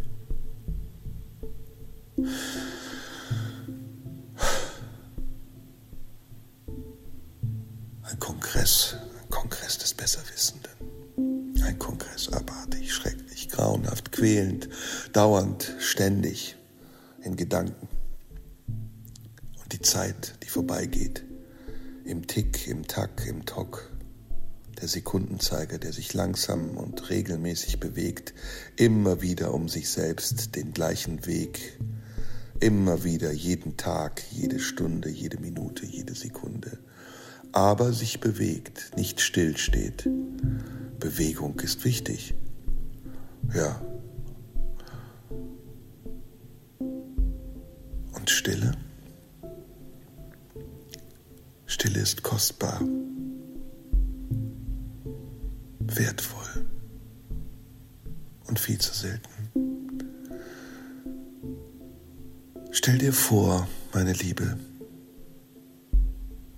[8.02, 10.93] Ein Kongress, ein Kongress des Besserwissenden.
[11.64, 14.68] Ein Kongress abartig, schrecklich, grauenhaft, quälend,
[15.14, 16.58] dauernd, ständig
[17.22, 17.88] in Gedanken.
[18.68, 21.24] Und die Zeit, die vorbeigeht,
[22.04, 23.90] im Tick, im Tack, im Tock,
[24.82, 28.34] der Sekundenzeiger, der sich langsam und regelmäßig bewegt,
[28.76, 31.80] immer wieder um sich selbst den gleichen Weg,
[32.60, 36.80] immer wieder jeden Tag, jede Stunde, jede Minute, jede Sekunde,
[37.54, 40.10] aber sich bewegt, nicht stillsteht.
[41.00, 42.34] Bewegung ist wichtig.
[43.54, 43.80] Ja.
[46.80, 48.72] Und Stille?
[51.66, 52.82] Stille ist kostbar,
[55.80, 56.66] wertvoll
[58.48, 59.30] und viel zu selten.
[62.72, 64.58] Stell dir vor, meine Liebe,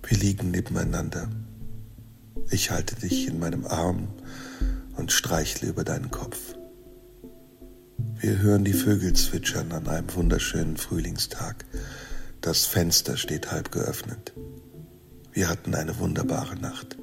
[0.06, 1.28] wir liegen nebeneinander.
[2.50, 4.08] Ich halte dich in meinem Arm
[4.96, 6.54] und streichle über deinen Kopf.
[8.20, 11.64] Wir hören die Vögel zwitschern an einem wunderschönen Frühlingstag.
[12.40, 14.32] Das Fenster steht halb geöffnet.
[15.32, 16.96] Wir hatten eine wunderbare Nacht.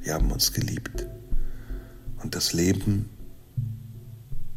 [0.00, 1.06] Wir haben uns geliebt.
[2.22, 3.08] Und das Leben,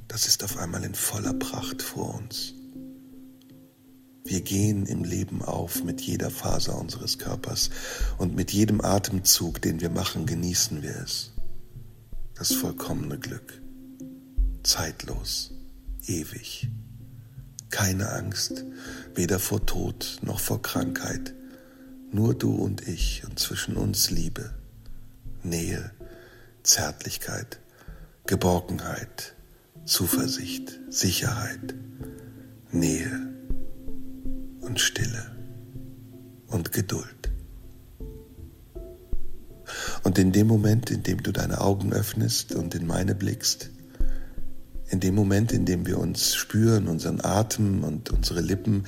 [0.10, 2.55] das ist auf einmal in voller Pracht vor uns.
[4.28, 7.70] Wir gehen im Leben auf mit jeder Faser unseres Körpers
[8.18, 11.32] und mit jedem Atemzug, den wir machen, genießen wir es.
[12.34, 13.62] Das vollkommene Glück.
[14.64, 15.52] Zeitlos,
[16.08, 16.70] ewig.
[17.70, 18.66] Keine Angst,
[19.14, 21.36] weder vor Tod noch vor Krankheit.
[22.12, 24.56] Nur du und ich und zwischen uns Liebe,
[25.44, 25.92] Nähe,
[26.64, 27.60] Zärtlichkeit,
[28.26, 29.36] Geborgenheit,
[29.86, 31.76] Zuversicht, Sicherheit,
[32.72, 33.35] Nähe
[34.76, 35.32] und Stille
[36.48, 37.32] und Geduld.
[40.04, 43.70] Und in dem Moment, in dem du deine Augen öffnest und in meine blickst,
[44.90, 48.84] in dem Moment, in dem wir uns spüren, unseren Atem und unsere Lippen,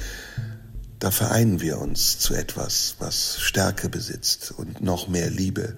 [1.00, 5.78] da vereinen wir uns zu etwas, was Stärke besitzt und noch mehr Liebe.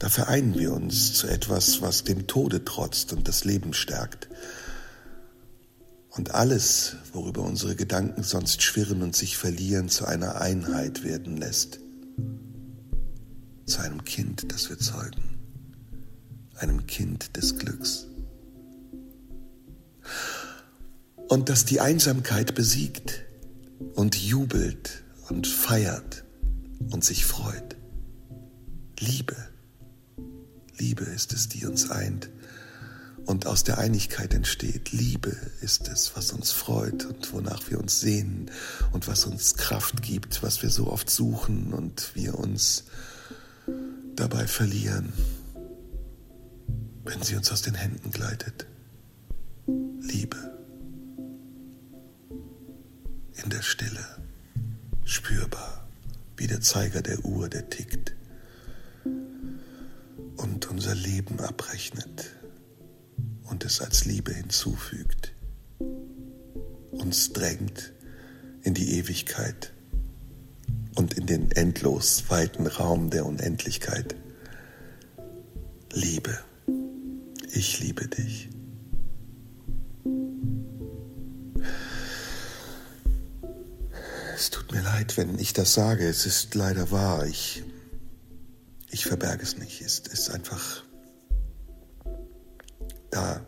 [0.00, 4.26] Da vereinen wir uns zu etwas, was dem Tode trotzt und das Leben stärkt.
[6.20, 11.80] Und alles, worüber unsere Gedanken sonst schwirren und sich verlieren, zu einer Einheit werden lässt.
[13.64, 15.22] Zu einem Kind, das wir zeugen.
[16.56, 18.06] Einem Kind des Glücks.
[21.26, 23.22] Und das die Einsamkeit besiegt
[23.94, 26.24] und jubelt und feiert
[26.90, 27.76] und sich freut.
[28.98, 29.36] Liebe.
[30.76, 32.28] Liebe ist es, die uns eint
[33.30, 34.90] und aus der Einigkeit entsteht.
[34.90, 38.50] Liebe ist es, was uns freut und wonach wir uns sehnen
[38.90, 42.84] und was uns Kraft gibt, was wir so oft suchen und wir uns
[44.16, 45.12] dabei verlieren,
[47.04, 48.66] wenn sie uns aus den Händen gleitet.
[50.00, 50.36] Liebe.
[53.44, 54.04] In der Stille,
[55.04, 55.88] spürbar,
[56.36, 58.12] wie der Zeiger der Uhr, der tickt
[60.36, 62.39] und unser Leben abrechnet
[63.50, 65.32] und es als Liebe hinzufügt,
[66.92, 67.92] uns drängt
[68.62, 69.72] in die Ewigkeit
[70.94, 74.14] und in den endlos weiten Raum der Unendlichkeit.
[75.92, 76.38] Liebe,
[77.52, 78.48] ich liebe dich.
[84.34, 86.08] Es tut mir leid, wenn ich das sage.
[86.08, 87.26] Es ist leider wahr.
[87.26, 87.62] Ich,
[88.90, 89.82] ich verberge es nicht.
[89.82, 90.84] Es ist einfach
[93.10, 93.40] da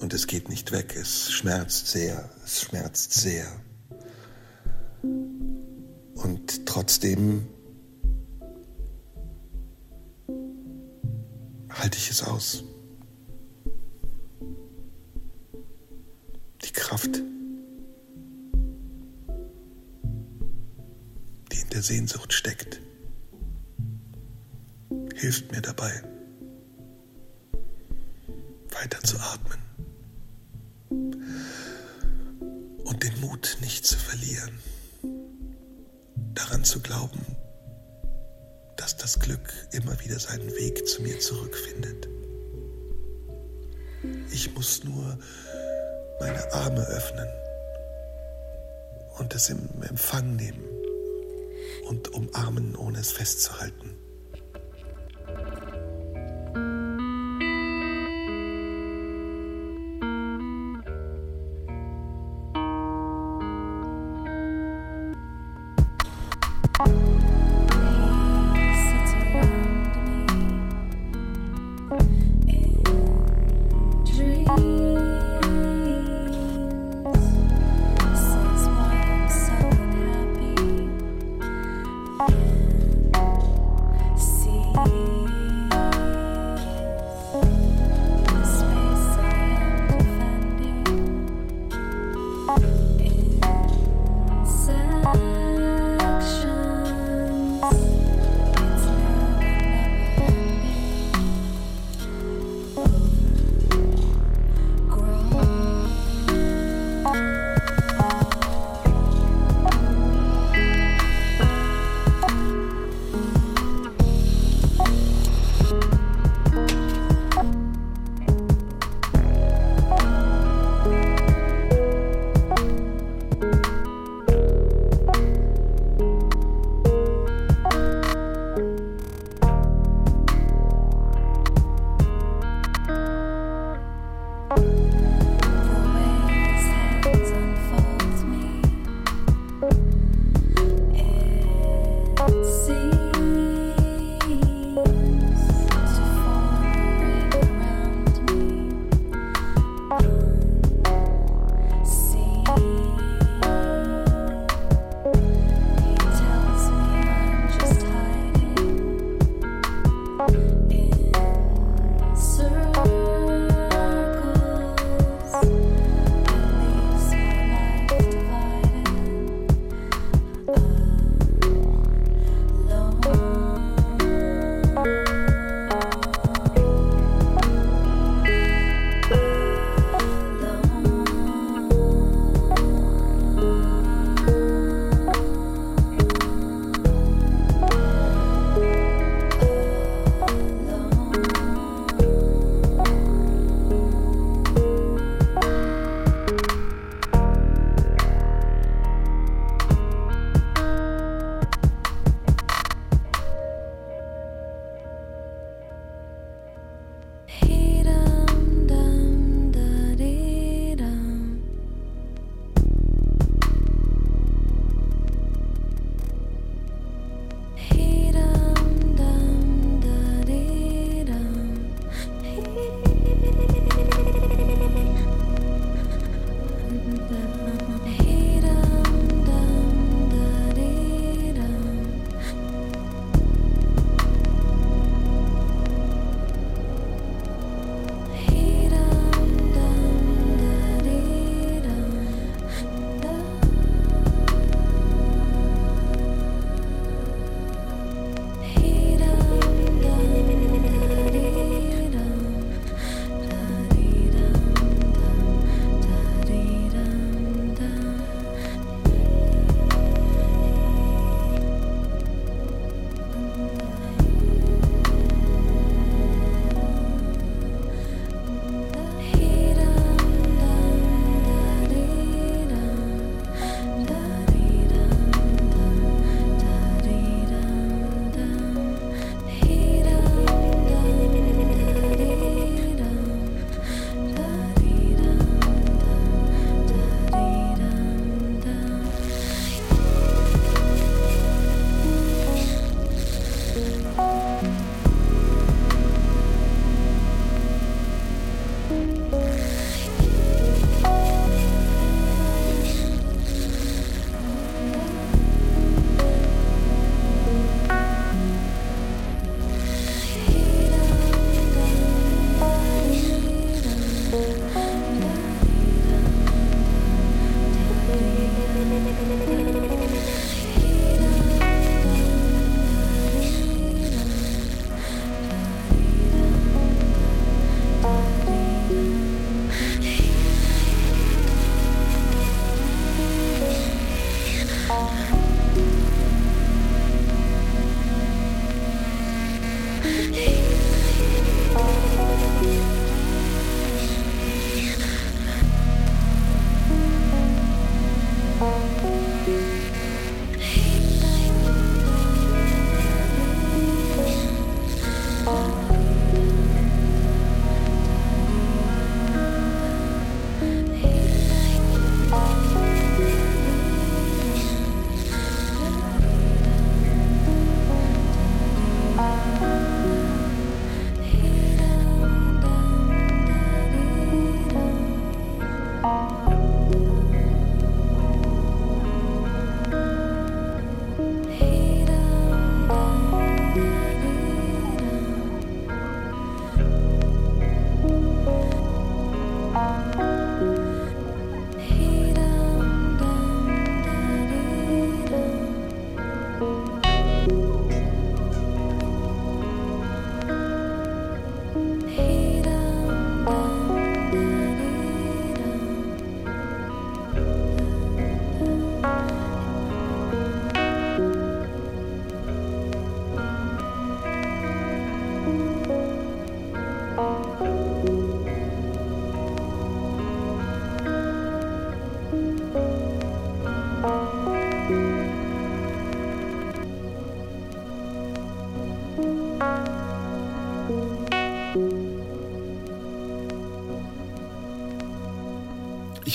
[0.00, 0.96] und es geht nicht weg.
[0.96, 2.28] Es schmerzt sehr.
[2.44, 3.46] Es schmerzt sehr.
[5.02, 7.46] Und trotzdem
[11.70, 12.64] halte ich es aus.
[16.64, 17.22] Die Kraft,
[21.52, 22.80] die in der Sehnsucht steckt,
[25.14, 26.02] hilft mir dabei,
[28.74, 29.58] weiter zu atmen
[32.84, 34.58] und den Mut nicht zu verlieren
[36.38, 37.20] daran zu glauben,
[38.76, 42.08] dass das Glück immer wieder seinen Weg zu mir zurückfindet.
[44.30, 45.18] Ich muss nur
[46.20, 47.28] meine Arme öffnen
[49.18, 50.64] und es im Empfang nehmen
[51.88, 53.97] und umarmen, ohne es festzuhalten.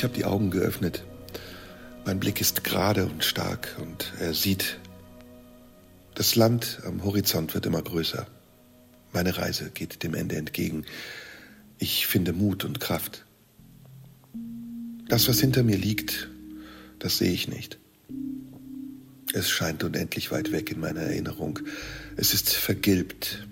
[0.03, 1.01] Ich habe die Augen geöffnet.
[2.05, 4.77] Mein Blick ist gerade und stark und er sieht,
[6.13, 8.27] das Land am Horizont wird immer größer.
[9.13, 10.83] Meine Reise geht dem Ende entgegen.
[11.77, 13.23] Ich finde Mut und Kraft.
[15.07, 16.27] Das, was hinter mir liegt,
[16.99, 17.79] das sehe ich nicht.
[19.33, 21.59] Es scheint unendlich weit weg in meiner Erinnerung.
[22.17, 23.47] Es ist vergilbt.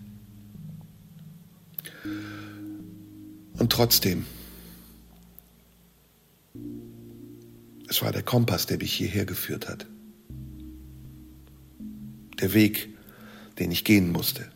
[3.58, 4.26] Und trotzdem,
[7.92, 9.86] es war der Kompass, der mich hierher geführt hat.
[12.40, 12.88] Der Weg,
[13.60, 14.50] den ich gehen musste.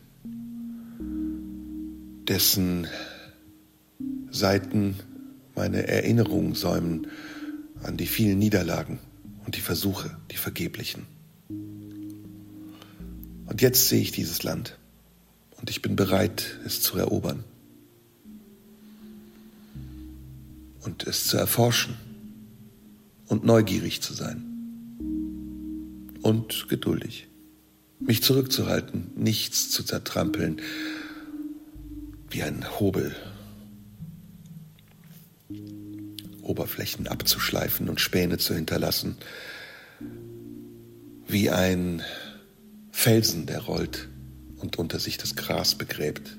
[2.26, 2.86] Dessen
[4.30, 4.96] Seiten
[5.54, 7.08] meine Erinnerungen säumen
[7.82, 9.00] an die vielen Niederlagen
[9.44, 11.02] und die Versuche, die vergeblichen.
[13.44, 14.78] Und jetzt sehe ich dieses Land
[15.60, 17.44] und ich bin bereit, es zu erobern
[20.80, 21.98] und es zu erforschen
[23.28, 24.44] und neugierig zu sein.
[26.22, 27.28] Und geduldig,
[28.00, 30.60] mich zurückzuhalten, nichts zu zertrampeln.
[32.30, 33.14] Wie ein Hobel,
[36.42, 39.16] Oberflächen abzuschleifen und Späne zu hinterlassen,
[41.28, 42.02] wie ein
[42.92, 44.08] Felsen, der rollt
[44.58, 46.36] und unter sich das Gras begräbt.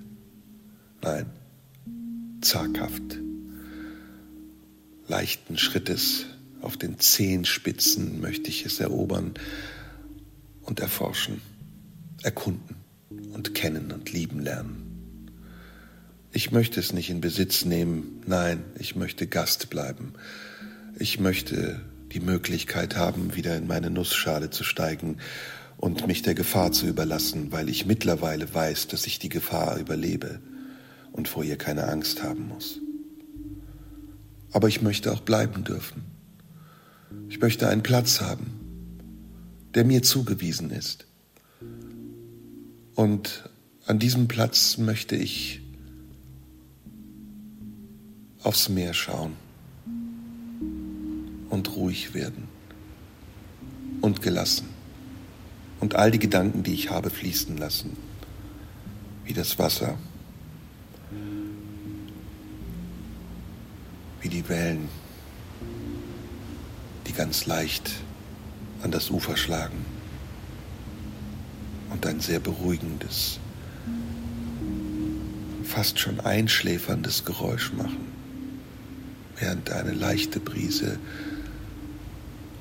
[1.02, 1.28] Nein,
[2.42, 3.20] zaghaft,
[5.08, 6.26] leichten Schrittes
[6.62, 9.34] auf den Zehenspitzen möchte ich es erobern
[10.64, 11.42] und erforschen,
[12.24, 12.76] erkunden
[13.34, 15.32] und kennen und lieben lernen.
[16.32, 20.14] Ich möchte es nicht in Besitz nehmen, nein, ich möchte Gast bleiben.
[21.00, 21.82] Ich möchte
[22.12, 25.18] die Möglichkeit haben, wieder in meine Nussschale zu steigen
[25.78, 30.40] und mich der Gefahr zu überlassen, weil ich mittlerweile weiß, dass ich die Gefahr überlebe
[31.12, 32.80] und vor ihr keine Angst haben muss.
[34.52, 36.17] Aber ich möchte auch bleiben dürfen.
[37.30, 38.52] Ich möchte einen Platz haben,
[39.74, 41.06] der mir zugewiesen ist.
[42.96, 43.50] Und
[43.86, 45.62] an diesem Platz möchte ich
[48.44, 49.34] aufs Meer schauen
[51.50, 52.48] und ruhig werden
[54.02, 54.68] und gelassen
[55.80, 57.96] und all die Gedanken, die ich habe, fließen lassen,
[59.26, 59.98] wie das Wasser,
[64.22, 64.90] wie die Wellen,
[67.08, 67.92] die ganz leicht
[68.84, 69.86] an das Ufer schlagen
[71.90, 73.40] und ein sehr beruhigendes,
[75.64, 78.08] fast schon einschläferndes Geräusch machen,
[79.40, 81.00] während eine leichte Brise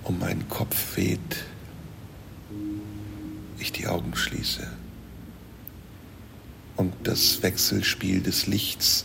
[0.04, 1.44] um meinen Kopf weht
[3.66, 4.66] ich die Augen schließe.
[6.76, 9.04] Und das Wechselspiel des Lichts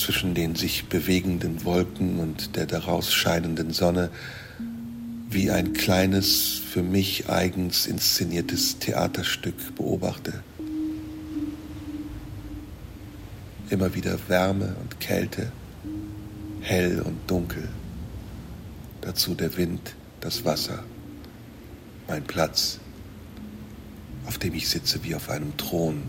[0.00, 4.10] zwischen den sich bewegenden Wolken und der daraus scheinenden Sonne
[5.28, 10.42] wie ein kleines, für mich eigens inszeniertes Theaterstück beobachte.
[13.68, 15.52] Immer wieder Wärme und Kälte,
[16.60, 17.68] hell und dunkel,
[19.02, 20.82] dazu der Wind, das Wasser
[22.08, 22.80] mein Platz,
[24.26, 26.02] auf dem ich sitze wie auf einem Thron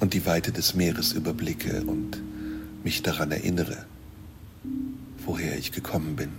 [0.00, 2.20] und die Weite des Meeres überblicke und
[2.82, 3.84] mich daran erinnere,
[5.24, 6.30] woher ich gekommen bin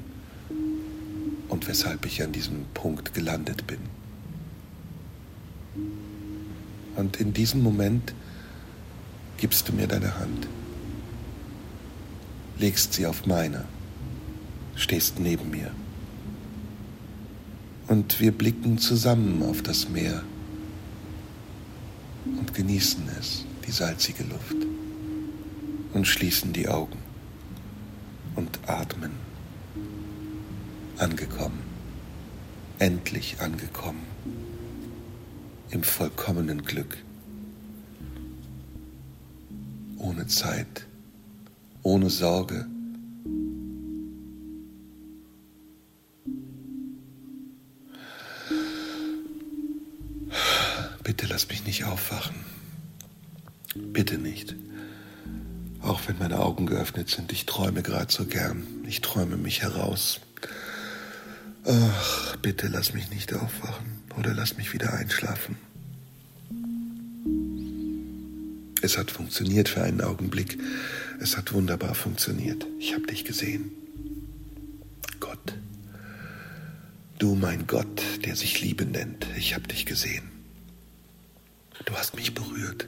[1.48, 3.80] und weshalb ich an diesem Punkt gelandet bin.
[6.96, 8.14] Und in diesem Moment
[9.38, 10.48] gibst du mir deine Hand,
[12.58, 13.66] legst sie auf meine,
[14.76, 15.72] stehst neben mir
[17.88, 20.24] und wir blicken zusammen auf das Meer
[22.26, 24.68] und genießen es, die salzige Luft,
[25.93, 26.98] und schließen die Augen
[28.35, 29.11] und atmen.
[30.98, 31.61] Angekommen,
[32.80, 34.06] endlich angekommen,
[35.69, 36.98] im vollkommenen Glück,
[39.98, 40.85] ohne Zeit,
[41.81, 42.68] ohne Sorge,
[51.03, 52.61] Bitte lass mich nicht aufwachen.
[53.94, 54.56] Bitte nicht.
[55.82, 58.64] Auch wenn meine Augen geöffnet sind, ich träume gerade so gern.
[58.88, 60.20] Ich träume mich heraus.
[61.66, 63.86] Ach, bitte lass mich nicht aufwachen
[64.18, 65.58] oder lass mich wieder einschlafen.
[68.82, 70.58] Es hat funktioniert für einen Augenblick.
[71.20, 72.66] Es hat wunderbar funktioniert.
[72.80, 73.72] Ich habe dich gesehen.
[75.20, 75.53] Gott.
[77.20, 79.28] Du mein Gott, der sich Liebe nennt.
[79.38, 80.24] Ich habe dich gesehen.
[81.86, 82.88] Du hast mich berührt.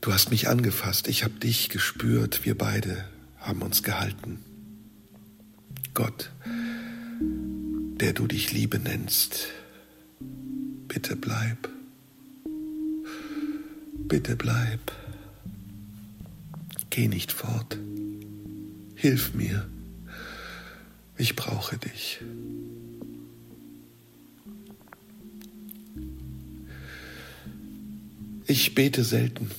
[0.00, 1.08] Du hast mich angefasst.
[1.08, 2.44] Ich habe dich gespürt.
[2.44, 3.04] Wir beide
[3.38, 4.38] haben uns gehalten.
[5.94, 6.30] Gott,
[8.00, 9.48] der du dich Liebe nennst,
[10.86, 11.68] bitte bleib,
[14.06, 14.92] bitte bleib,
[16.90, 17.76] geh nicht fort,
[18.94, 19.66] hilf mir,
[21.16, 22.20] ich brauche dich.
[28.46, 29.50] Ich bete selten,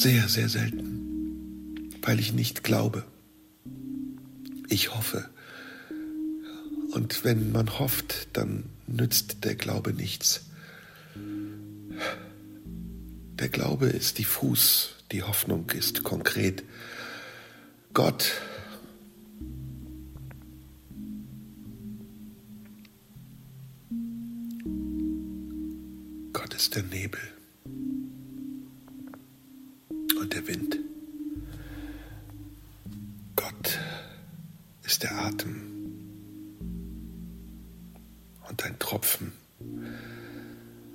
[0.00, 3.04] sehr, sehr selten, weil ich nicht glaube.
[4.70, 5.28] Ich hoffe.
[6.92, 10.46] Und wenn man hofft, dann nützt der Glaube nichts.
[13.34, 16.64] Der Glaube ist diffus, die Hoffnung ist konkret.
[17.92, 18.32] Gott
[26.32, 27.20] Gott ist der Nebel
[30.30, 30.78] und der Wind.
[33.34, 33.80] Gott
[34.84, 35.56] ist der Atem
[38.48, 39.32] und ein Tropfen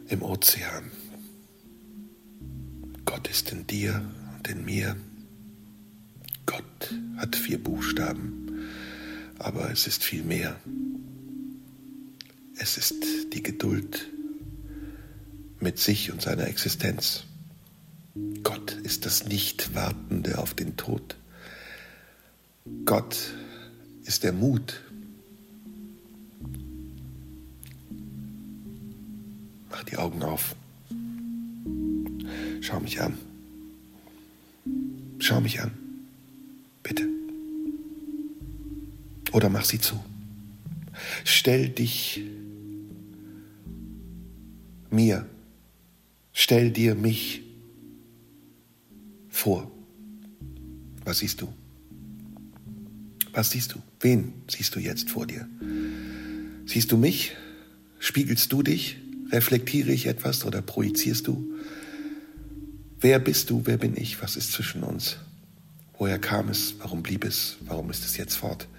[0.07, 0.89] im Ozean.
[3.03, 4.95] Gott ist in dir und in mir.
[6.45, 8.69] Gott hat vier Buchstaben,
[9.39, 10.55] aber es ist viel mehr.
[12.57, 12.95] Es ist
[13.33, 14.09] die Geduld
[15.59, 17.25] mit sich und seiner Existenz.
[18.43, 21.17] Gott ist das Nicht-Wartende auf den Tod.
[22.85, 23.33] Gott
[24.05, 24.81] ist der Mut.
[29.69, 30.55] Mach die Augen auf.
[32.61, 33.17] Schau mich an.
[35.19, 35.71] Schau mich an.
[36.83, 37.07] Bitte.
[39.33, 40.01] Oder mach sie zu.
[41.25, 42.21] Stell dich
[44.89, 45.25] mir.
[46.31, 47.44] Stell dir mich
[49.35, 49.69] vor.
[51.03, 51.53] Was siehst du?
[53.33, 53.81] Was siehst du?
[53.99, 55.47] Wen siehst du jetzt vor dir?
[56.65, 57.35] Siehst du mich?
[57.99, 58.97] Spiegelst du dich?
[59.31, 61.53] Reflektiere ich etwas oder projizierst du?
[63.01, 63.61] Wer bist du?
[63.65, 64.21] Wer bin ich?
[64.21, 65.17] Was ist zwischen uns?
[65.97, 66.75] Woher kam es?
[66.79, 67.57] Warum blieb es?
[67.65, 68.69] Warum ist es jetzt fort?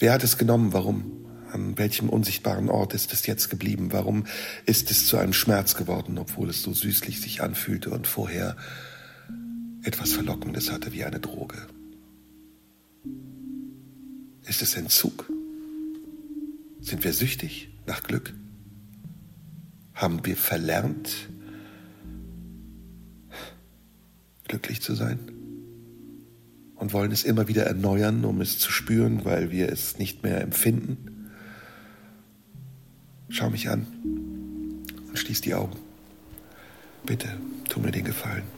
[0.00, 0.72] Wer hat es genommen?
[0.72, 1.24] Warum?
[1.52, 3.92] An welchem unsichtbaren Ort ist es jetzt geblieben?
[3.92, 4.26] Warum
[4.66, 8.56] ist es zu einem Schmerz geworden, obwohl es so süßlich sich anfühlte und vorher
[9.88, 11.56] etwas Verlockendes hatte wie eine Droge.
[14.44, 15.30] Ist es Entzug?
[16.82, 18.34] Sind wir süchtig nach Glück?
[19.94, 21.30] Haben wir verlernt,
[24.46, 25.18] glücklich zu sein?
[26.76, 30.42] Und wollen es immer wieder erneuern, um es zu spüren, weil wir es nicht mehr
[30.42, 31.30] empfinden?
[33.30, 33.86] Schau mich an
[35.08, 35.78] und schließ die Augen.
[37.06, 37.28] Bitte,
[37.70, 38.57] tu mir den Gefallen.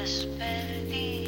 [0.00, 1.21] despedí.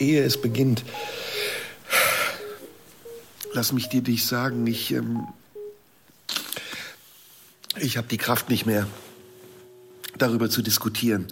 [0.00, 0.82] Ehe es beginnt,
[3.52, 5.28] lass mich dir dich sagen, ich, ähm,
[7.76, 8.86] ich habe die Kraft nicht mehr,
[10.16, 11.28] darüber zu diskutieren.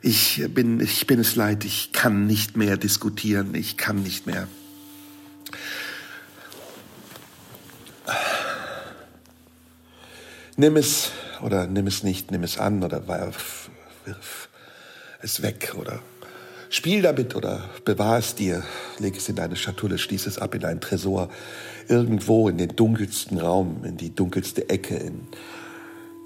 [0.00, 4.46] Ich bin, ich bin es leid, ich kann nicht mehr diskutieren, ich kann nicht mehr.
[10.56, 11.10] Nimm es
[11.42, 13.70] oder nimm es nicht, nimm es an oder wirf,
[14.04, 14.48] wirf
[15.20, 16.00] es weg oder
[16.74, 18.64] Spiel damit oder bewahr es dir,
[18.98, 21.28] leg es in deine Schatulle, schließ es ab in einen Tresor,
[21.86, 25.28] irgendwo in den dunkelsten Raum, in die dunkelste Ecke, in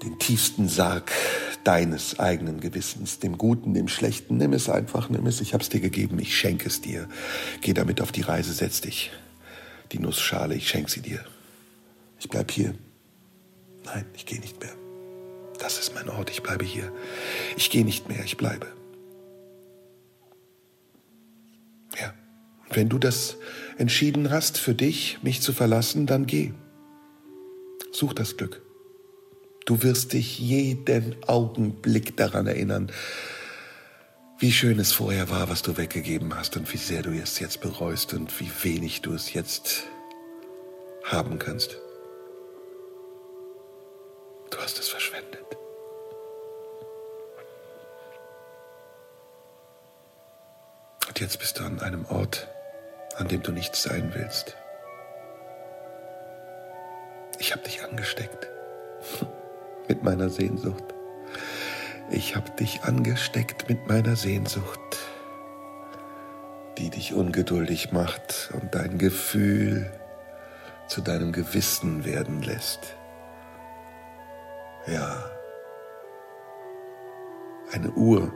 [0.01, 1.11] den tiefsten Sarg
[1.63, 4.37] deines eigenen Gewissens, dem Guten, dem Schlechten.
[4.37, 7.07] Nimm es einfach, nimm es, ich hab's dir gegeben, ich schenke es dir.
[7.61, 9.11] Geh damit auf die Reise, setz dich.
[9.91, 11.23] Die Nussschale, ich schenke sie dir.
[12.19, 12.73] Ich bleib hier.
[13.85, 14.73] Nein, ich gehe nicht mehr.
[15.59, 16.91] Das ist mein Ort, ich bleibe hier.
[17.55, 18.78] Ich gehe nicht mehr, ich bleibe.
[22.71, 23.37] Wenn du das
[23.77, 26.53] entschieden hast, für dich, mich zu verlassen, dann geh.
[27.91, 28.61] Such das Glück.
[29.65, 32.91] Du wirst dich jeden Augenblick daran erinnern,
[34.39, 37.59] wie schön es vorher war, was du weggegeben hast und wie sehr du es jetzt
[37.61, 39.83] bereust und wie wenig du es jetzt
[41.03, 41.77] haben kannst.
[44.49, 45.45] Du hast es verschwendet.
[51.07, 52.47] Und jetzt bist du an einem Ort,
[53.19, 54.55] an dem du nicht sein willst.
[57.37, 58.47] Ich habe dich angesteckt
[59.87, 60.83] mit meiner Sehnsucht.
[62.09, 64.79] Ich habe dich angesteckt mit meiner Sehnsucht,
[66.77, 69.91] die dich ungeduldig macht und dein Gefühl
[70.87, 72.95] zu deinem Gewissen werden lässt.
[74.87, 75.29] Ja,
[77.71, 78.33] eine Uhr,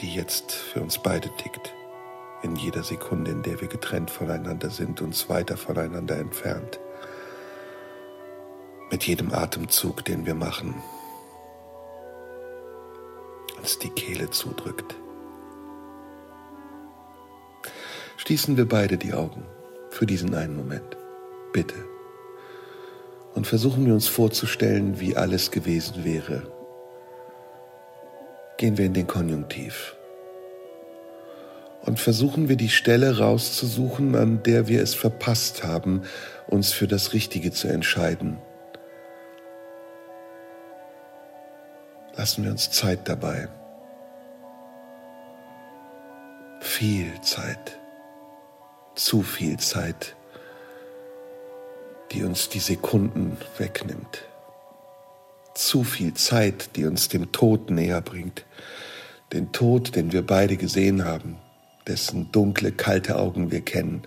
[0.00, 1.72] die jetzt für uns beide tickt
[2.42, 6.78] in jeder Sekunde, in der wir getrennt voneinander sind, uns weiter voneinander entfernt.
[8.90, 10.74] Mit jedem Atemzug, den wir machen,
[13.58, 14.94] uns die Kehle zudrückt.
[18.16, 19.44] Schließen wir beide die Augen
[19.90, 20.96] für diesen einen Moment,
[21.52, 21.74] bitte.
[23.34, 26.50] Und versuchen wir uns vorzustellen, wie alles gewesen wäre.
[28.56, 29.95] Gehen wir in den Konjunktiv
[31.86, 36.02] und versuchen wir die Stelle rauszusuchen, an der wir es verpasst haben,
[36.48, 38.38] uns für das Richtige zu entscheiden.
[42.16, 43.48] Lassen wir uns Zeit dabei.
[46.60, 47.78] Viel Zeit,
[48.96, 50.16] zu viel Zeit,
[52.10, 54.24] die uns die Sekunden wegnimmt.
[55.54, 58.44] Zu viel Zeit, die uns dem Tod näher bringt.
[59.32, 61.38] Den Tod, den wir beide gesehen haben
[61.86, 64.02] dessen dunkle, kalte Augen wir kennen,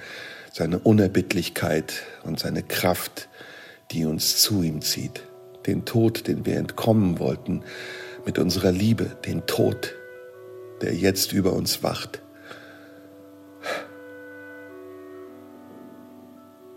[0.51, 3.29] seine Unerbittlichkeit und seine Kraft,
[3.91, 5.23] die uns zu ihm zieht,
[5.65, 7.63] den Tod, den wir entkommen wollten,
[8.25, 9.95] mit unserer Liebe, den Tod,
[10.81, 12.21] der jetzt über uns wacht.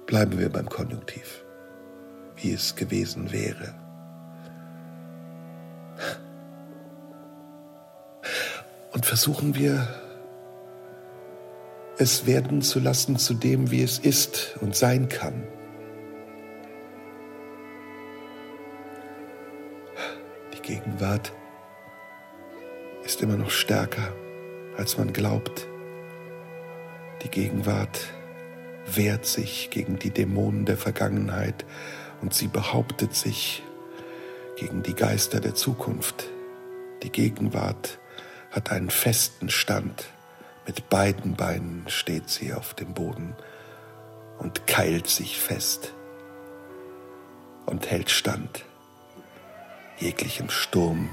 [0.06, 1.44] Bleiben wir beim Konjunktiv,
[2.36, 3.74] wie es gewesen wäre.
[8.92, 9.88] Und versuchen wir
[11.98, 15.42] es werden zu lassen zu dem, wie es ist und sein kann.
[20.54, 21.32] Die Gegenwart
[23.04, 24.12] ist immer noch stärker,
[24.76, 25.66] als man glaubt.
[27.22, 28.00] Die Gegenwart
[28.86, 31.64] wehrt sich gegen die Dämonen der Vergangenheit
[32.20, 33.62] und sie behauptet sich
[34.56, 36.24] gegen die Geister der Zukunft.
[37.02, 37.98] Die Gegenwart
[38.50, 40.04] hat einen festen Stand.
[40.66, 43.34] Mit beiden Beinen steht sie auf dem Boden
[44.38, 45.92] und keilt sich fest
[47.66, 48.64] und hält stand
[49.98, 51.08] jeglichem Sturm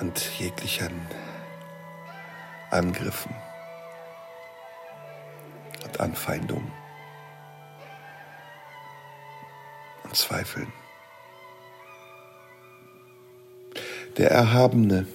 [0.00, 1.00] und jeglichen
[2.70, 3.34] Angriffen
[5.84, 6.72] und Anfeindungen
[10.02, 10.72] und Zweifeln.
[14.16, 15.06] Der Erhabene,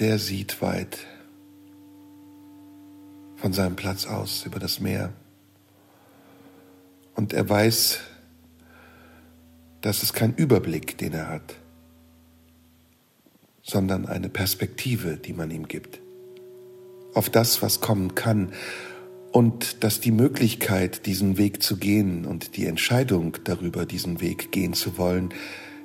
[0.00, 0.98] der sieht weit
[3.36, 5.12] von seinem Platz aus über das Meer.
[7.14, 8.00] Und er weiß,
[9.82, 11.56] dass es kein Überblick, den er hat,
[13.62, 16.00] sondern eine Perspektive, die man ihm gibt,
[17.12, 18.52] auf das, was kommen kann,
[19.32, 24.72] und dass die Möglichkeit, diesen Weg zu gehen und die Entscheidung darüber, diesen Weg gehen
[24.72, 25.32] zu wollen,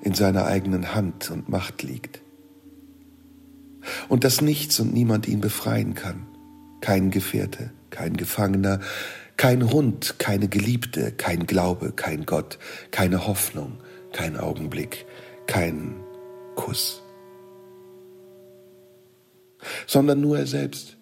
[0.02, 2.25] in seiner eigenen Hand und Macht liegt.
[4.10, 6.28] Und dass nichts und niemand ihn befreien kann.
[6.82, 8.80] Kein Gefährte, kein Gefangener,
[9.38, 12.58] kein Hund, keine Geliebte, kein Glaube, kein Gott,
[12.92, 13.80] keine Hoffnung,
[14.14, 15.06] kein Augenblick,
[15.48, 15.96] kein
[16.56, 17.02] Kuss.
[19.88, 20.98] Sondern nur er selbst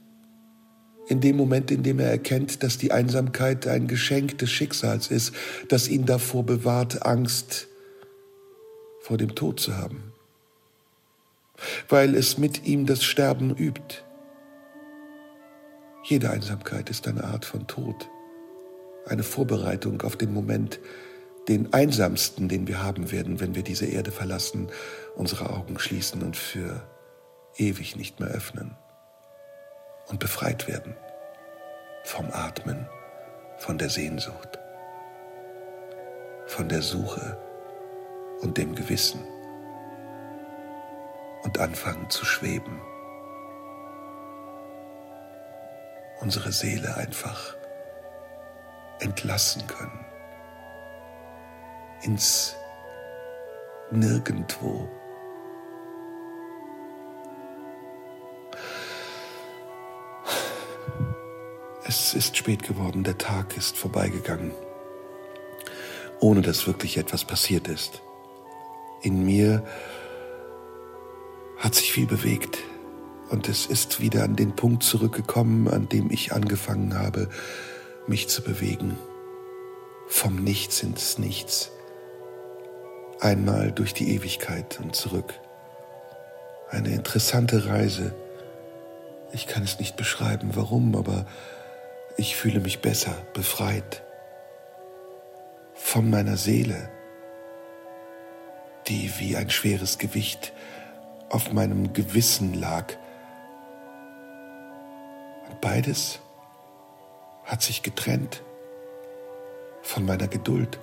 [1.07, 5.33] in dem Moment, in dem er erkennt, dass die Einsamkeit ein Geschenk des Schicksals ist,
[5.67, 7.67] das ihn davor bewahrt, Angst
[9.01, 10.12] vor dem Tod zu haben,
[11.89, 14.03] weil es mit ihm das Sterben übt.
[16.03, 18.09] Jede Einsamkeit ist eine Art von Tod,
[19.05, 20.79] eine Vorbereitung auf den Moment,
[21.47, 24.69] den einsamsten, den wir haben werden, wenn wir diese Erde verlassen,
[25.15, 26.87] unsere Augen schließen und für
[27.57, 28.75] ewig nicht mehr öffnen
[30.07, 30.95] und befreit werden
[32.03, 32.87] vom Atmen,
[33.57, 34.59] von der Sehnsucht,
[36.47, 37.37] von der Suche
[38.41, 39.21] und dem Gewissen
[41.43, 42.81] und anfangen zu schweben.
[46.19, 47.55] Unsere Seele einfach
[48.99, 50.05] entlassen können
[52.03, 52.55] ins
[53.91, 54.89] Nirgendwo.
[61.85, 64.51] Es ist spät geworden, der Tag ist vorbeigegangen,
[66.19, 68.01] ohne dass wirklich etwas passiert ist.
[69.01, 69.63] In mir
[71.63, 72.57] hat sich viel bewegt
[73.29, 77.29] und es ist wieder an den Punkt zurückgekommen, an dem ich angefangen habe,
[78.05, 78.97] mich zu bewegen.
[80.07, 81.71] Vom Nichts ins Nichts.
[83.21, 85.33] Einmal durch die Ewigkeit und zurück.
[86.69, 88.13] Eine interessante Reise.
[89.31, 91.25] Ich kann es nicht beschreiben, warum, aber
[92.17, 94.03] ich fühle mich besser, befreit
[95.75, 96.89] von meiner Seele,
[98.87, 100.51] die wie ein schweres Gewicht
[101.33, 102.93] auf meinem Gewissen lag.
[105.49, 106.19] Und beides
[107.43, 108.43] hat sich getrennt
[109.81, 110.79] von meiner Geduld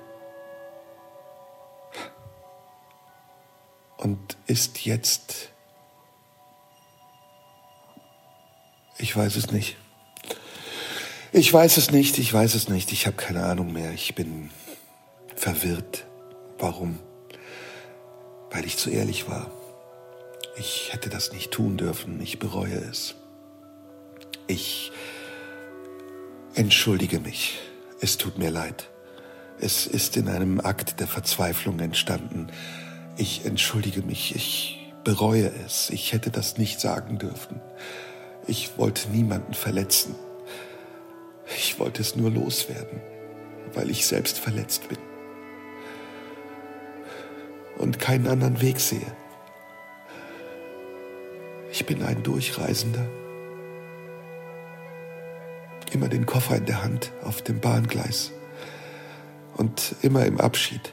[3.96, 5.50] und ist jetzt,
[8.98, 9.76] ich weiß es nicht.
[11.32, 13.92] Ich weiß es nicht, ich weiß es nicht, ich habe keine Ahnung mehr.
[13.92, 14.50] Ich bin
[15.36, 16.06] verwirrt.
[16.58, 16.98] Warum?
[18.50, 19.48] Weil ich zu ehrlich war.
[20.56, 23.14] Ich hätte das nicht tun dürfen, ich bereue es.
[24.46, 24.92] Ich
[26.54, 27.58] entschuldige mich,
[28.00, 28.90] es tut mir leid.
[29.60, 32.48] Es ist in einem Akt der Verzweiflung entstanden.
[33.16, 37.60] Ich entschuldige mich, ich bereue es, ich hätte das nicht sagen dürfen.
[38.46, 40.14] Ich wollte niemanden verletzen.
[41.56, 43.00] Ich wollte es nur loswerden,
[43.74, 44.98] weil ich selbst verletzt bin
[47.80, 49.16] und keinen anderen Weg sehe.
[51.72, 53.06] Ich bin ein Durchreisender.
[55.92, 58.32] Immer den Koffer in der Hand auf dem Bahngleis
[59.56, 60.92] und immer im Abschied.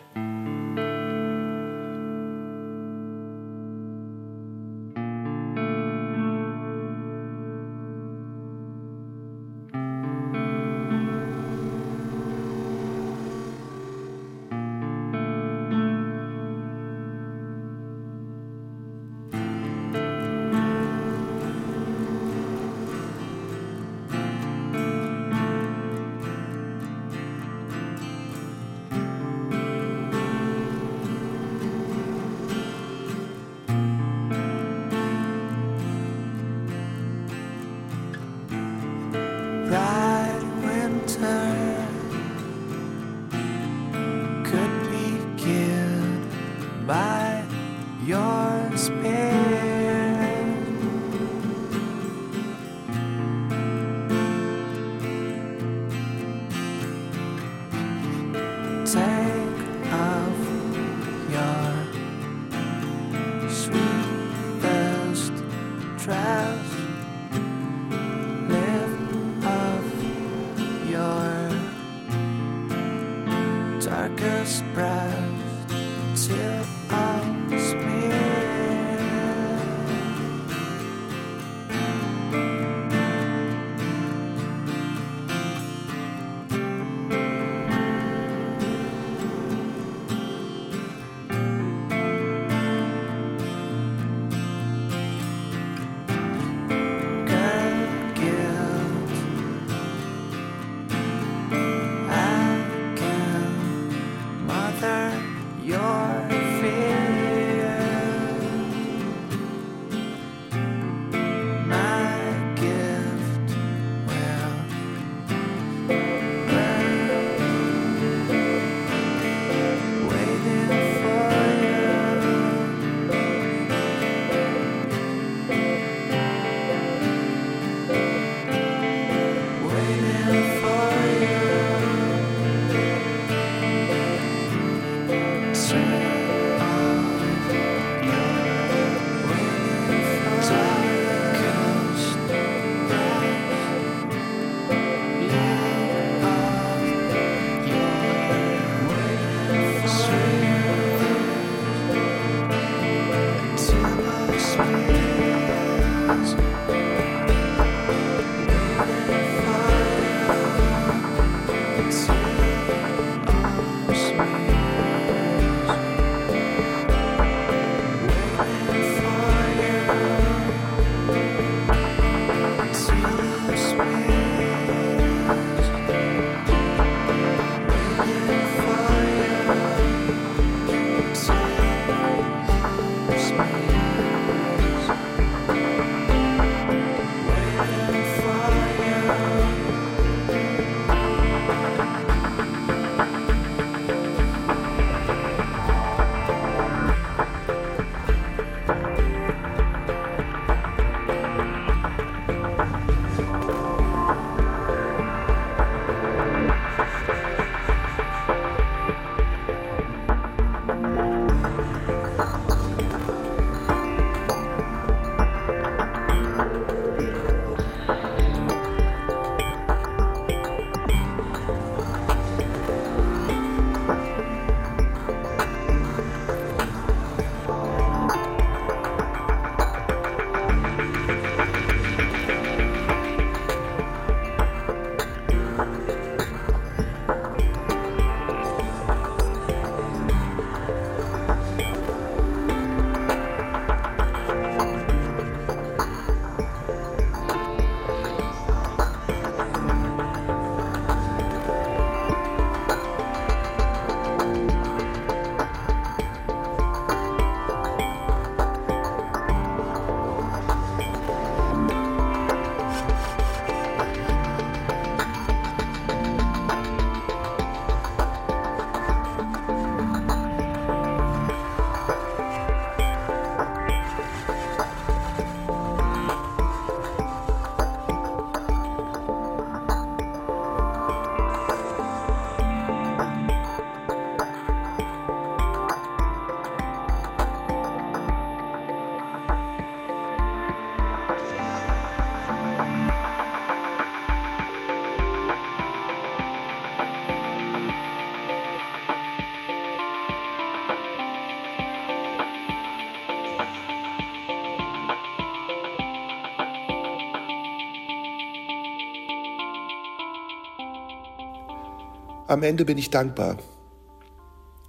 [312.38, 313.39] Am Ende bin ich dankbar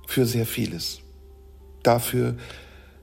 [0.06, 1.00] für sehr vieles.
[1.82, 2.34] Dafür,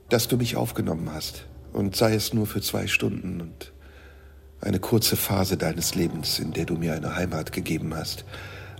[0.08, 3.72] dass du mich aufgenommen hast und sei es nur für zwei Stunden und
[4.60, 8.24] eine kurze Phase deines Lebens, in der du mir eine Heimat gegeben hast,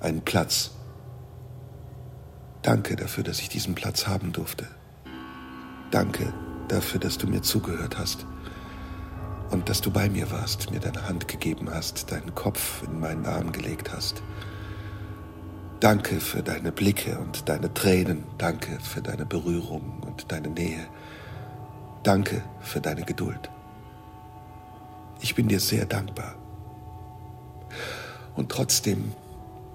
[0.01, 0.73] einen Platz.
[2.63, 4.67] Danke dafür, dass ich diesen Platz haben durfte.
[5.93, 6.35] Danke
[6.67, 8.27] dafür, dass du mir zugehört hast
[9.53, 13.25] und dass du bei mir warst, mir deine Hand gegeben hast, deinen Kopf in meinen
[13.25, 14.21] Arm gelegt hast.
[15.81, 18.25] Danke für deine Blicke und deine Tränen.
[18.39, 20.87] Danke für deine Berührung und deine Nähe.
[22.03, 23.51] Danke für deine Geduld.
[25.21, 26.35] Ich bin dir sehr dankbar.
[28.37, 29.13] Und trotzdem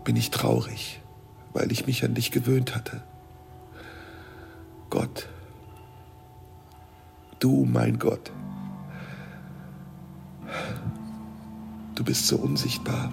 [0.03, 1.01] bin ich traurig,
[1.53, 3.03] weil ich mich an dich gewöhnt hatte.
[4.89, 5.27] Gott,
[7.39, 8.31] du mein Gott,
[11.95, 13.11] du bist so unsichtbar,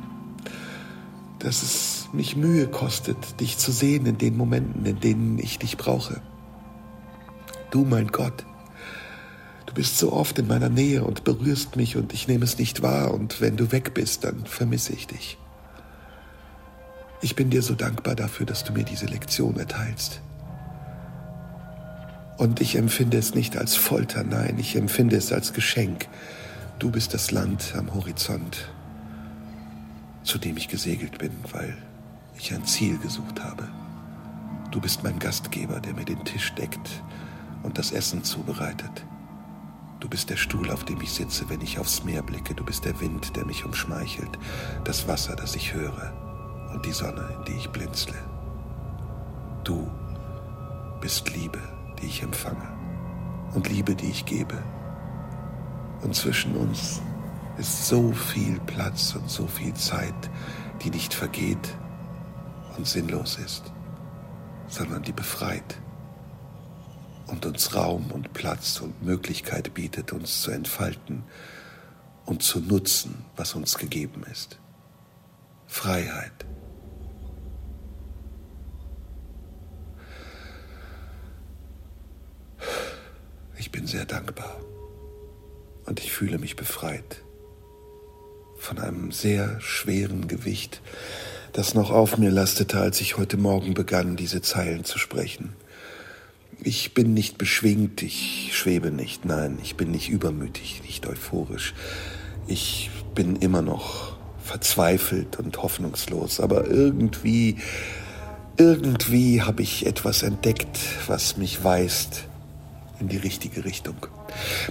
[1.38, 5.76] dass es mich Mühe kostet, dich zu sehen in den Momenten, in denen ich dich
[5.76, 6.20] brauche.
[7.70, 8.44] Du, mein Gott,
[9.66, 12.82] du bist so oft in meiner Nähe und berührst mich und ich nehme es nicht
[12.82, 15.38] wahr und wenn du weg bist, dann vermisse ich dich.
[17.20, 20.20] Ich bin dir so dankbar dafür, dass du mir diese Lektion erteilst.
[22.36, 26.06] Und ich empfinde es nicht als Folter, nein, ich empfinde es als Geschenk.
[26.78, 28.68] Du bist das Land am Horizont,
[30.22, 31.76] zu dem ich gesegelt bin, weil
[32.36, 33.68] ich ein Ziel gesucht habe.
[34.70, 37.02] Du bist mein Gastgeber, der mir den Tisch deckt
[37.62, 39.04] und das Essen zubereitet.
[40.00, 42.54] Du bist der Stuhl, auf dem ich sitze, wenn ich aufs Meer blicke.
[42.54, 44.38] Du bist der Wind, der mich umschmeichelt,
[44.84, 46.12] das Wasser, das ich höre
[46.72, 48.14] und die Sonne, in die ich blinzle.
[49.64, 49.90] Du
[51.00, 51.60] bist Liebe,
[52.00, 52.68] die ich empfange
[53.54, 54.62] und Liebe, die ich gebe.
[56.02, 57.02] Und zwischen uns
[57.58, 60.14] ist so viel Platz und so viel Zeit,
[60.82, 61.76] die nicht vergeht
[62.76, 63.72] und sinnlos ist,
[64.68, 65.80] sondern die befreit
[67.26, 71.24] und uns Raum und Platz und Möglichkeit bietet, uns zu entfalten
[72.26, 74.58] und zu nutzen, was uns gegeben ist.
[75.66, 76.46] Freiheit.
[83.56, 84.56] Ich bin sehr dankbar
[85.86, 87.22] und ich fühle mich befreit
[88.58, 90.80] von einem sehr schweren Gewicht,
[91.52, 95.54] das noch auf mir lastete, als ich heute Morgen begann, diese Zeilen zu sprechen.
[96.62, 101.74] Ich bin nicht beschwingt, ich schwebe nicht, nein, ich bin nicht übermütig, nicht euphorisch.
[102.46, 107.56] Ich bin immer noch verzweifelt und hoffnungslos, aber irgendwie,
[108.56, 112.24] irgendwie habe ich etwas entdeckt, was mich weist,
[112.98, 113.96] in die richtige Richtung.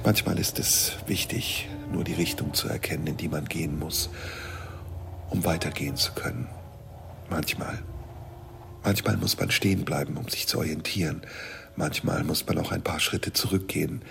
[0.03, 4.09] Manchmal ist es wichtig, nur die Richtung zu erkennen, in die man gehen muss,
[5.30, 6.47] um weitergehen zu können.
[7.30, 7.80] Manchmal.
[8.84, 11.22] Manchmal muss man stehen bleiben, um sich zu orientieren.
[11.76, 14.01] Manchmal muss man auch ein paar Schritte zurückgehen,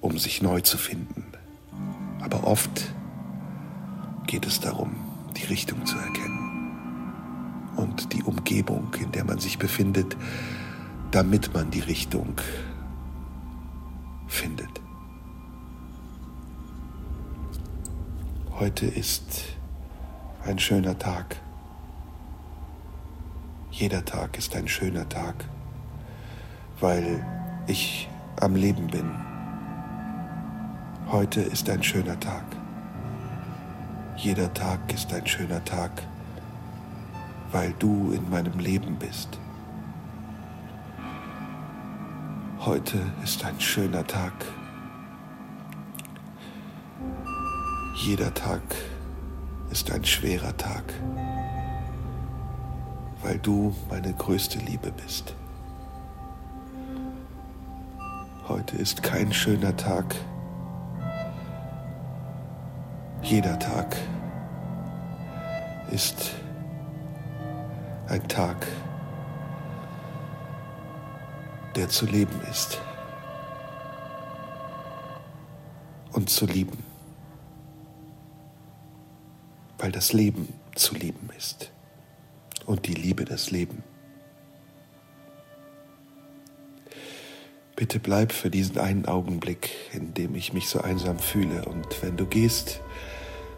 [0.00, 1.24] um sich neu zu finden.
[2.20, 2.92] Aber oft
[4.26, 4.94] geht es darum,
[5.36, 6.40] die Richtung zu erkennen
[7.76, 10.16] und die Umgebung, in der man sich befindet,
[11.10, 12.34] damit man die Richtung
[14.28, 14.79] findet.
[18.60, 19.56] Heute ist
[20.44, 21.36] ein schöner Tag.
[23.70, 25.46] Jeder Tag ist ein schöner Tag,
[26.78, 27.24] weil
[27.66, 28.06] ich
[28.38, 29.10] am Leben bin.
[31.10, 32.44] Heute ist ein schöner Tag.
[34.18, 36.02] Jeder Tag ist ein schöner Tag,
[37.52, 39.38] weil du in meinem Leben bist.
[42.58, 44.34] Heute ist ein schöner Tag.
[48.02, 48.62] Jeder Tag
[49.70, 50.84] ist ein schwerer Tag,
[53.20, 55.34] weil du meine größte Liebe bist.
[58.48, 60.14] Heute ist kein schöner Tag.
[63.20, 63.94] Jeder Tag
[65.90, 66.30] ist
[68.08, 68.66] ein Tag,
[71.76, 72.80] der zu leben ist
[76.12, 76.89] und zu lieben,
[79.80, 81.72] weil das Leben zu lieben ist
[82.66, 83.82] und die Liebe das Leben.
[87.74, 91.64] Bitte bleib für diesen einen Augenblick, in dem ich mich so einsam fühle.
[91.64, 92.82] Und wenn du gehst,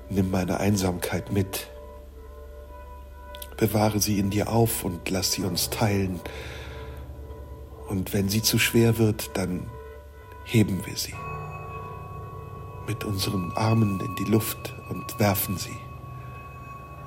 [0.08, 1.66] nimm meine Einsamkeit mit.
[3.56, 6.20] Bewahre sie in dir auf und lass sie uns teilen
[7.92, 9.66] und wenn sie zu schwer wird, dann
[10.44, 11.14] heben wir sie
[12.86, 15.76] mit unseren Armen in die Luft und werfen sie,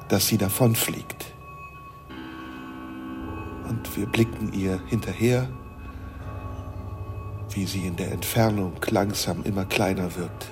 [0.07, 1.33] dass sie davonfliegt.
[3.67, 5.49] Und wir blicken ihr hinterher,
[7.51, 10.47] wie sie in der Entfernung langsam immer kleiner wird,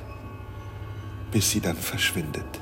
[1.31, 2.61] bis sie dann verschwindet.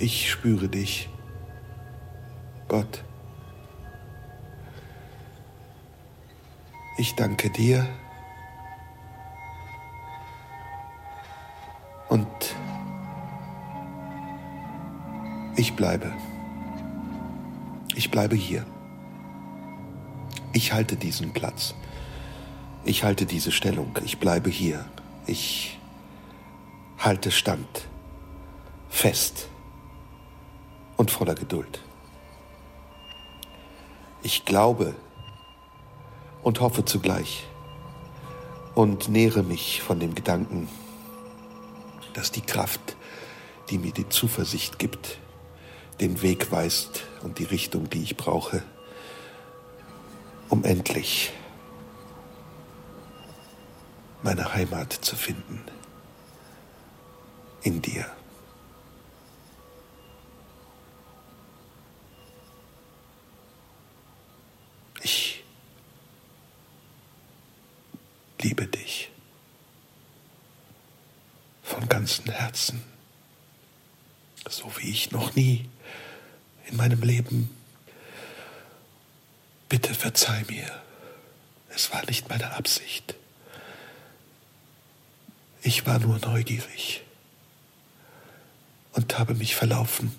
[0.00, 1.08] Ich spüre dich,
[2.68, 3.02] Gott.
[7.00, 7.86] Ich danke dir
[12.08, 12.26] und
[15.54, 16.12] ich bleibe.
[17.94, 18.66] Ich bleibe hier.
[20.52, 21.76] Ich halte diesen Platz.
[22.84, 23.96] Ich halte diese Stellung.
[24.04, 24.84] Ich bleibe hier.
[25.28, 25.78] Ich
[26.98, 27.86] halte stand.
[28.88, 29.48] Fest
[30.96, 31.80] und voller Geduld.
[34.24, 34.96] Ich glaube
[36.48, 37.44] und hoffe zugleich.
[38.74, 40.68] und nähre mich von dem Gedanken,
[42.14, 42.96] dass die Kraft,
[43.68, 45.18] die mir die Zuversicht gibt,
[46.00, 48.62] den Weg weist und die Richtung, die ich brauche,
[50.48, 51.32] um endlich
[54.22, 55.60] meine Heimat zu finden
[57.62, 58.06] in dir.
[65.02, 65.38] Ich
[68.48, 69.10] liebe dich
[71.62, 72.82] von ganzem Herzen,
[74.48, 75.68] so wie ich noch nie
[76.64, 77.54] in meinem Leben.
[79.68, 80.82] Bitte verzeih mir,
[81.68, 83.16] es war nicht meine Absicht.
[85.60, 87.02] Ich war nur neugierig
[88.92, 90.18] und habe mich verlaufen.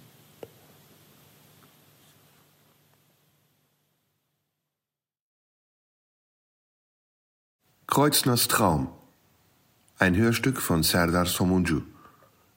[8.00, 8.88] Kreuzners Traum.
[9.98, 11.82] Ein Hörstück von Serdar Somuncu.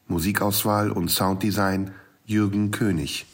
[0.06, 1.90] Musikauswahl und Sounddesign
[2.24, 3.27] Jürgen König.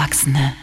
[0.00, 0.59] Erwachsene.